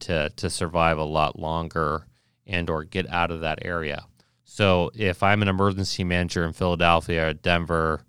to 0.00 0.28
to 0.36 0.50
survive 0.50 0.98
a 0.98 1.04
lot 1.04 1.38
longer 1.38 2.06
and 2.46 2.68
or 2.68 2.84
get 2.84 3.08
out 3.08 3.30
of 3.30 3.40
that 3.40 3.60
area. 3.62 4.04
So 4.44 4.90
if 4.94 5.22
I'm 5.22 5.42
an 5.42 5.48
emergency 5.48 6.04
manager 6.04 6.44
in 6.44 6.52
Philadelphia, 6.52 7.32
Denver, 7.34 8.04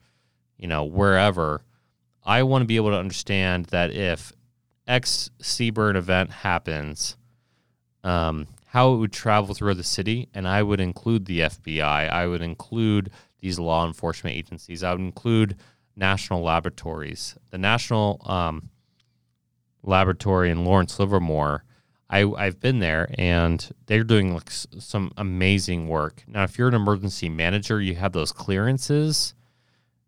you 0.57 0.67
know, 0.67 0.83
wherever, 0.83 1.63
I 2.23 2.43
want 2.43 2.63
to 2.63 2.67
be 2.67 2.75
able 2.75 2.91
to 2.91 2.97
understand 2.99 3.65
that 3.67 3.91
if 3.91 4.33
X 4.87 5.29
CBRN 5.41 5.95
event 5.95 6.31
happens, 6.31 7.17
um, 8.03 8.47
how 8.65 8.93
it 8.93 8.97
would 8.97 9.13
travel 9.13 9.53
through 9.53 9.75
the 9.75 9.83
city, 9.83 10.29
and 10.33 10.47
I 10.47 10.63
would 10.63 10.79
include 10.79 11.25
the 11.25 11.41
FBI. 11.41 12.09
I 12.09 12.27
would 12.27 12.41
include 12.41 13.11
these 13.39 13.59
law 13.59 13.85
enforcement 13.85 14.35
agencies. 14.35 14.83
I 14.83 14.91
would 14.91 15.01
include 15.01 15.57
national 15.95 16.41
laboratories. 16.41 17.35
The 17.51 17.57
national 17.57 18.21
um, 18.25 18.69
laboratory 19.83 20.49
in 20.49 20.65
Lawrence 20.65 20.99
Livermore 20.99 21.63
I, 22.09 22.29
I've 22.37 22.59
been 22.59 22.79
there 22.79 23.09
and 23.17 23.67
they're 23.87 24.03
doing 24.03 24.33
like 24.33 24.51
some 24.51 25.11
amazing 25.17 25.87
work. 25.87 26.23
Now, 26.27 26.43
if 26.43 26.57
you're 26.57 26.67
an 26.67 26.73
emergency 26.73 27.29
manager, 27.29 27.81
you 27.81 27.95
have 27.95 28.11
those 28.11 28.31
clearances. 28.31 29.33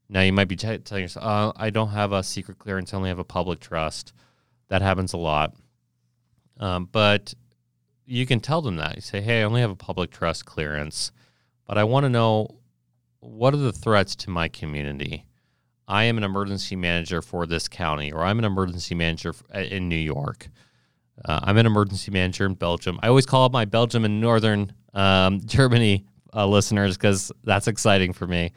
Now, 0.08 0.22
you 0.22 0.34
might 0.34 0.48
be 0.48 0.56
t- 0.56 0.78
telling 0.80 1.04
yourself, 1.04 1.26
oh, 1.26 1.54
I 1.56 1.70
don't 1.72 1.90
have 1.90 2.12
a 2.12 2.22
secret 2.22 2.60
clearance, 2.60 2.94
I 2.94 2.98
only 2.98 3.10
have 3.10 3.20
a 3.20 3.24
public 3.24 3.60
trust. 3.60 4.14
That 4.68 4.82
happens 4.82 5.14
a 5.14 5.18
lot. 5.18 5.56
Um, 6.60 6.88
but 6.92 7.34
you 8.06 8.26
can 8.26 8.40
tell 8.40 8.62
them 8.62 8.76
that. 8.78 8.96
You 8.96 9.02
say, 9.02 9.22
hey, 9.22 9.42
I 9.42 9.44
only 9.44 9.62
have 9.62 9.72
a 9.72 9.76
public 9.76 10.12
trust 10.12 10.46
clearance, 10.46 11.12
but 11.66 11.78
I 11.78 11.84
want 11.84 12.04
to 12.04 12.10
know 12.10 12.60
what 13.20 13.54
are 13.54 13.58
the 13.58 13.74
threats 13.74 14.16
to 14.18 14.30
my 14.30 14.48
community? 14.48 15.26
I 15.88 16.06
am 16.06 16.18
an 16.18 16.24
emergency 16.24 16.76
manager 16.76 17.22
for 17.22 17.46
this 17.46 17.68
county, 17.68 18.12
or 18.12 18.24
I'm 18.24 18.40
an 18.40 18.46
emergency 18.46 18.96
manager 18.96 19.34
in 19.54 19.90
New 19.90 19.96
York. 19.96 20.50
Uh, 21.24 21.40
I'm 21.44 21.58
an 21.58 21.66
emergency 21.66 22.12
manager 22.12 22.46
in 22.46 22.56
Belgium. 22.56 23.00
I 23.02 23.08
always 23.08 23.26
call 23.26 23.46
up 23.46 23.52
my 23.52 23.66
Belgium 23.66 24.06
and 24.06 24.20
Northern 24.20 24.74
um, 24.94 25.42
Germany 25.46 26.06
uh, 26.34 26.46
listeners 26.46 26.98
because 26.98 27.32
that's 27.44 27.68
exciting 27.68 28.14
for 28.14 28.28
me. 28.28 28.52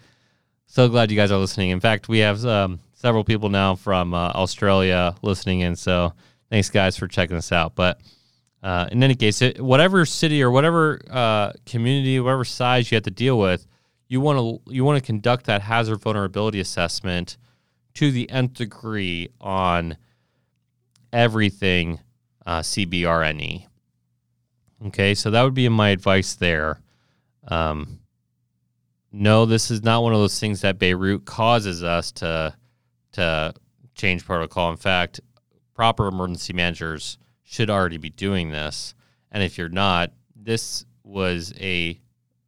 So 0.67 0.89
glad 0.89 1.11
you 1.11 1.17
guys 1.17 1.31
are 1.31 1.39
listening. 1.39 1.71
In 1.71 1.81
fact, 1.81 2.09
we 2.09 2.19
have 2.19 2.45
um, 2.45 2.81
several 2.95 3.25
people 3.25 3.49
now 3.49 3.75
from 3.75 4.13
uh, 4.13 4.33
Australia 4.35 5.15
listening 5.23 5.61
in. 5.61 5.77
So 5.77 6.13
thanks, 6.51 6.69
guys, 6.69 6.97
for 6.97 7.07
checking 7.07 7.37
us 7.37 7.53
out. 7.53 7.75
But 7.75 8.01
uh, 8.63 8.89
in 8.91 9.03
any 9.03 9.15
case, 9.15 9.41
it, 9.41 9.61
whatever 9.61 10.05
city 10.05 10.43
or 10.43 10.51
whatever 10.51 11.01
uh, 11.11 11.53
community, 11.65 12.19
whatever 12.21 12.45
size 12.45 12.91
you 12.91 12.97
have 12.97 13.05
to 13.05 13.11
deal 13.11 13.39
with, 13.39 13.67
you 14.09 14.21
want 14.21 14.39
to 14.39 14.73
you 14.73 14.85
want 14.85 15.03
to 15.03 15.07
conduct 15.07 15.47
that 15.47 15.63
hazard 15.63 16.01
vulnerability 16.01 16.61
assessment 16.61 17.37
to 17.95 18.11
the 18.11 18.29
nth 18.31 18.55
degree 18.55 19.29
on 19.41 19.97
everything 21.13 22.01
uh, 22.49 22.61
CBRNE. 22.61 23.67
Okay, 24.87 25.15
so 25.15 25.31
that 25.31 25.43
would 25.43 25.53
be 25.53 25.69
my 25.69 25.91
advice 25.91 26.35
there. 26.35 26.81
Um, 27.47 28.01
no, 29.13 29.45
this 29.45 29.71
is 29.71 29.83
not 29.83 30.03
one 30.03 30.15
of 30.15 30.19
those 30.19 30.41
things 30.41 30.63
that 30.63 30.79
Beirut 30.79 31.27
causes 31.27 31.85
us 31.85 32.11
to 32.13 32.55
to 33.13 33.55
change 33.95 34.25
protocol. 34.25 34.71
In 34.71 34.79
fact, 34.79 35.21
proper 35.75 36.09
emergency 36.09 36.55
managers 36.55 37.19
should 37.43 37.69
already 37.69 37.99
be 37.99 38.11
doing 38.11 38.51
this. 38.51 38.95
And 39.31 39.43
if 39.43 39.59
you're 39.59 39.69
not, 39.69 40.13
this 40.35 40.87
was 41.05 41.53
a 41.61 42.01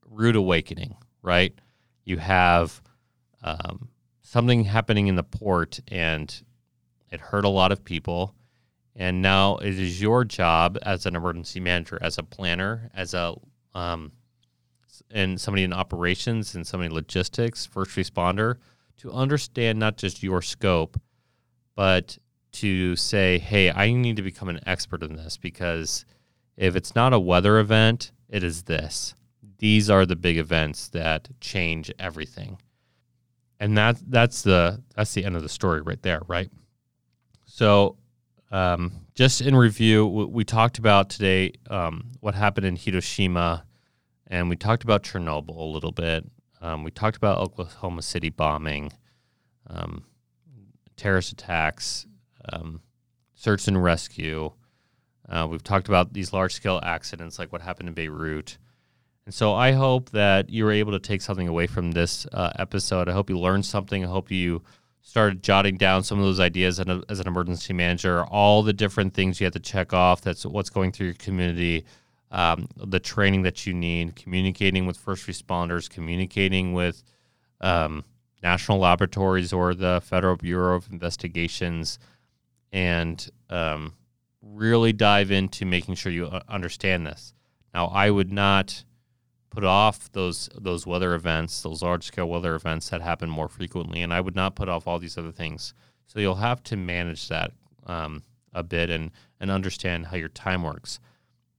rude 0.09 0.37
awakening, 0.37 0.97
right? 1.23 1.55
You 2.05 2.19
have 2.19 2.81
um, 3.43 3.89
something 4.23 4.65
happening 4.65 5.09
in 5.09 5.17
the 5.17 5.23
port 5.23 5.81
and 5.89 6.43
it 7.11 7.21
hurt 7.21 7.45
a 7.45 7.49
lot 7.49 7.73
of 7.73 7.85
people. 7.85 8.35
And 8.97 9.23
now 9.23 9.57
it 9.59 9.79
is 9.79 10.01
your 10.01 10.25
job 10.25 10.79
as 10.83 11.07
an 11.07 11.17
emergency 11.17 11.61
manager, 11.61 11.99
as 12.01 12.19
a 12.19 12.23
planner, 12.23 12.91
as 12.95 13.15
a 13.15 13.35
um, 13.75 14.13
and 15.11 15.41
somebody 15.41 15.65
in 15.65 15.73
operations 15.73 16.55
and 16.55 16.67
somebody 16.67 16.87
in 16.87 16.95
logistics, 16.95 17.67
first 17.67 17.97
responder, 17.97 18.57
to 18.99 19.11
understand 19.13 19.79
not 19.79 19.97
just 19.97 20.23
your 20.23 20.43
scope, 20.43 21.01
but 21.75 22.19
to 22.53 22.97
say, 22.97 23.39
hey, 23.39 23.71
I 23.71 23.93
need 23.93 24.17
to 24.17 24.23
become 24.23 24.49
an 24.49 24.61
expert 24.67 25.03
in 25.03 25.17
this 25.17 25.37
because 25.37 26.05
if 26.57 26.77
it's 26.77 26.95
not 26.95 27.13
a 27.13 27.19
weather 27.19 27.59
event, 27.59 28.13
it 28.29 28.45
is 28.45 28.65
this. 28.65 29.15
These 29.59 29.91
are 29.91 30.07
the 30.07 30.17
big 30.17 30.37
events 30.39 30.89
that 30.89 31.29
change 31.41 31.93
everything. 31.99 32.61
And 33.59 33.77
that 33.77 34.01
that's 34.09 34.43
the 34.43 34.83
that's 34.95 35.13
the 35.13 35.25
end 35.25 35.37
of 35.37 35.43
the 35.43 35.49
story 35.49 35.83
right 35.83 36.01
there, 36.03 36.23
right? 36.27 36.51
So, 37.45 37.97
um, 38.51 38.93
just 39.15 39.41
in 39.41 39.55
review, 39.55 40.07
we 40.07 40.45
talked 40.45 40.79
about 40.79 41.11
today 41.11 41.53
um, 41.69 42.11
what 42.21 42.35
happened 42.35 42.67
in 42.67 42.77
Hiroshima, 42.77 43.65
and 44.27 44.49
we 44.49 44.57
talked 44.57 44.83
about 44.83 45.03
Chernobyl 45.03 45.57
a 45.57 45.63
little 45.63 45.93
bit. 45.93 46.25
Um, 46.61 46.85
we 46.85 46.91
talked 46.91 47.17
about 47.17 47.39
Oklahoma 47.39 48.03
City 48.03 48.29
bombing, 48.29 48.93
um, 49.69 50.05
terrorist 50.97 51.33
attacks, 51.33 52.07
um, 52.53 52.81
search 53.35 53.69
and 53.69 53.83
rescue. 53.83 54.53
Uh, 55.29 55.47
we've 55.49 55.63
talked 55.63 55.89
about 55.89 56.13
these 56.13 56.33
large 56.33 56.53
scale 56.53 56.81
accidents 56.83 57.39
like 57.39 57.53
what 57.53 57.63
happened 57.63 57.89
in 57.89 57.95
Beirut. 57.95 58.59
And 59.27 59.35
so 59.35 59.55
I 59.55 59.73
hope 59.73 60.11
that 60.11 60.51
you 60.51 60.65
were 60.65 60.73
able 60.73 60.93
to 60.93 60.99
take 60.99 61.23
something 61.23 61.47
away 61.47 61.69
from 61.69 61.93
this 61.93 62.27
uh, 62.33 62.51
episode. 62.59 63.09
I 63.09 63.13
hope 63.13 63.31
you 63.31 63.39
learned 63.39 63.65
something. 63.65 64.05
I 64.05 64.09
hope 64.09 64.31
you 64.31 64.63
started 65.03 65.43
jotting 65.43 65.77
down 65.77 66.03
some 66.03 66.19
of 66.19 66.25
those 66.25 66.41
ideas 66.41 66.79
as, 66.81 67.21
an 67.21 67.27
emergency 67.27 67.73
manager, 67.73 68.25
all 68.25 68.63
the 68.63 68.73
different 68.73 69.15
things 69.15 69.41
you 69.41 69.45
have 69.45 69.55
to 69.55 69.61
check 69.61 69.93
off. 69.93 70.21
That's 70.21 70.45
what's 70.45 70.71
going 70.71 70.93
through 70.93 71.07
your 71.07 71.15
community, 71.15 71.85
um, 72.31 72.69
the 72.77 73.01
training 73.01 73.43
that 73.43 73.67
you 73.67 73.75
need, 73.75 74.15
communicating 74.15 74.87
with 74.87 74.97
first 74.97 75.27
responders, 75.27 75.89
communicating 75.89 76.75
with 76.75 77.03
um, 77.61 78.05
national 78.43 78.79
laboratories 78.79 79.53
or 79.53 79.75
the 79.75 80.01
Federal 80.05 80.37
Bureau 80.37 80.77
of 80.77 80.89
Investigations 80.93 81.99
and 82.73 83.29
um, 83.49 83.95
really 84.43 84.93
dive 84.93 85.31
into 85.31 85.65
making 85.65 85.95
sure 85.95 86.13
you 86.13 86.27
uh, 86.27 86.41
understand 86.49 87.07
this. 87.07 87.35
Now, 87.75 87.87
I 87.87 88.11
would 88.11 88.33
not 88.33 88.85
put 89.51 89.65
off 89.65 90.11
those 90.13 90.49
those 90.55 90.87
weather 90.87 91.15
events, 91.15 91.63
those 91.63 91.83
large 91.83 92.05
scale 92.05 92.29
weather 92.29 92.55
events 92.55 92.89
that 92.91 93.03
happen 93.03 93.29
more 93.29 93.49
frequently, 93.49 94.03
and 94.03 94.13
I 94.13 94.21
would 94.21 94.37
not 94.37 94.55
put 94.55 94.69
off 94.69 94.87
all 94.87 94.99
these 94.99 95.19
other 95.19 95.33
things. 95.33 95.75
So 96.07 96.19
you'll 96.21 96.37
have 96.37 96.63
to 96.65 96.77
manage 96.77 97.29
that 97.29 97.53
um, 97.87 98.23
a 98.53 98.63
bit 98.63 98.91
and 98.91 99.11
and 99.39 99.51
understand 99.51 100.07
how 100.07 100.17
your 100.17 100.29
time 100.29 100.63
works. 100.63 101.01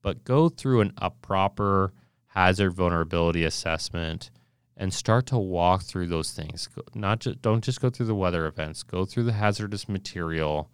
But 0.01 0.23
go 0.23 0.49
through 0.49 0.81
an, 0.81 0.93
a 0.97 1.11
proper 1.11 1.93
hazard 2.27 2.71
vulnerability 2.71 3.43
assessment 3.43 4.31
and 4.77 4.93
start 4.93 5.25
to 5.27 5.37
walk 5.37 5.83
through 5.83 6.07
those 6.07 6.31
things. 6.31 6.69
Not 6.95 7.19
just 7.19 7.41
don't 7.41 7.63
just 7.63 7.81
go 7.81 7.89
through 7.89 8.07
the 8.07 8.15
weather 8.15 8.47
events. 8.47 8.83
Go 8.83 9.05
through 9.05 9.23
the 9.23 9.33
hazardous 9.33 9.87
material 9.87 10.71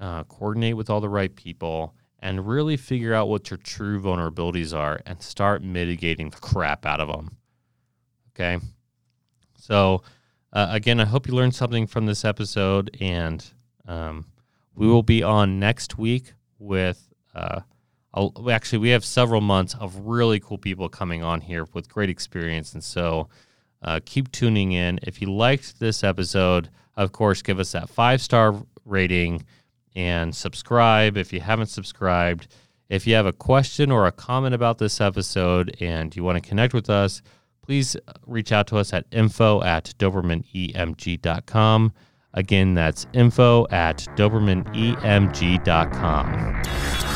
uh, 0.00 0.24
coordinate 0.24 0.76
with 0.76 0.90
all 0.90 1.00
the 1.00 1.08
right 1.08 1.34
people, 1.34 1.94
and 2.22 2.46
really 2.46 2.76
figure 2.76 3.12
out 3.12 3.28
what 3.28 3.50
your 3.50 3.58
true 3.58 4.00
vulnerabilities 4.00 4.76
are 4.76 5.00
and 5.04 5.20
start 5.20 5.62
mitigating 5.62 6.30
the 6.30 6.36
crap 6.38 6.86
out 6.86 7.00
of 7.00 7.08
them. 7.08 7.36
Okay. 8.30 8.64
So, 9.58 10.02
uh, 10.52 10.68
again, 10.70 11.00
I 11.00 11.04
hope 11.04 11.26
you 11.26 11.34
learned 11.34 11.54
something 11.54 11.86
from 11.86 12.06
this 12.06 12.24
episode, 12.24 12.96
and 13.00 13.44
um, 13.86 14.26
we 14.74 14.86
will 14.86 15.02
be 15.02 15.22
on 15.22 15.58
next 15.58 15.98
week 15.98 16.32
with. 16.58 17.08
Uh, 17.34 17.60
actually, 18.50 18.78
we 18.78 18.90
have 18.90 19.04
several 19.04 19.40
months 19.40 19.74
of 19.80 19.96
really 19.96 20.38
cool 20.38 20.58
people 20.58 20.88
coming 20.88 21.22
on 21.22 21.40
here 21.40 21.66
with 21.72 21.88
great 21.88 22.10
experience, 22.10 22.74
and 22.74 22.84
so 22.84 23.28
uh, 23.82 24.00
keep 24.04 24.30
tuning 24.30 24.72
in. 24.72 25.00
If 25.02 25.20
you 25.20 25.32
liked 25.32 25.80
this 25.80 26.04
episode, 26.04 26.68
of 26.96 27.12
course, 27.12 27.40
give 27.42 27.58
us 27.58 27.72
that 27.72 27.88
five 27.88 28.20
star 28.20 28.54
rating 28.84 29.44
and 29.94 30.34
subscribe 30.34 31.16
if 31.16 31.32
you 31.32 31.40
haven't 31.40 31.66
subscribed. 31.66 32.48
If 32.88 33.06
you 33.06 33.14
have 33.14 33.26
a 33.26 33.32
question 33.32 33.90
or 33.90 34.06
a 34.06 34.12
comment 34.12 34.54
about 34.54 34.78
this 34.78 35.00
episode 35.00 35.76
and 35.80 36.14
you 36.14 36.24
want 36.24 36.42
to 36.42 36.48
connect 36.48 36.74
with 36.74 36.90
us, 36.90 37.22
please 37.62 37.96
uh, 37.96 38.12
reach 38.26 38.52
out 38.52 38.66
to 38.68 38.76
us 38.76 38.92
at 38.92 39.06
info 39.12 39.62
at 39.62 39.94
dobermanemg.com. 39.98 41.92
Again, 42.34 42.74
that's 42.74 43.06
info 43.12 43.66
at 43.70 43.98
dobermanemg.com. 44.16 47.11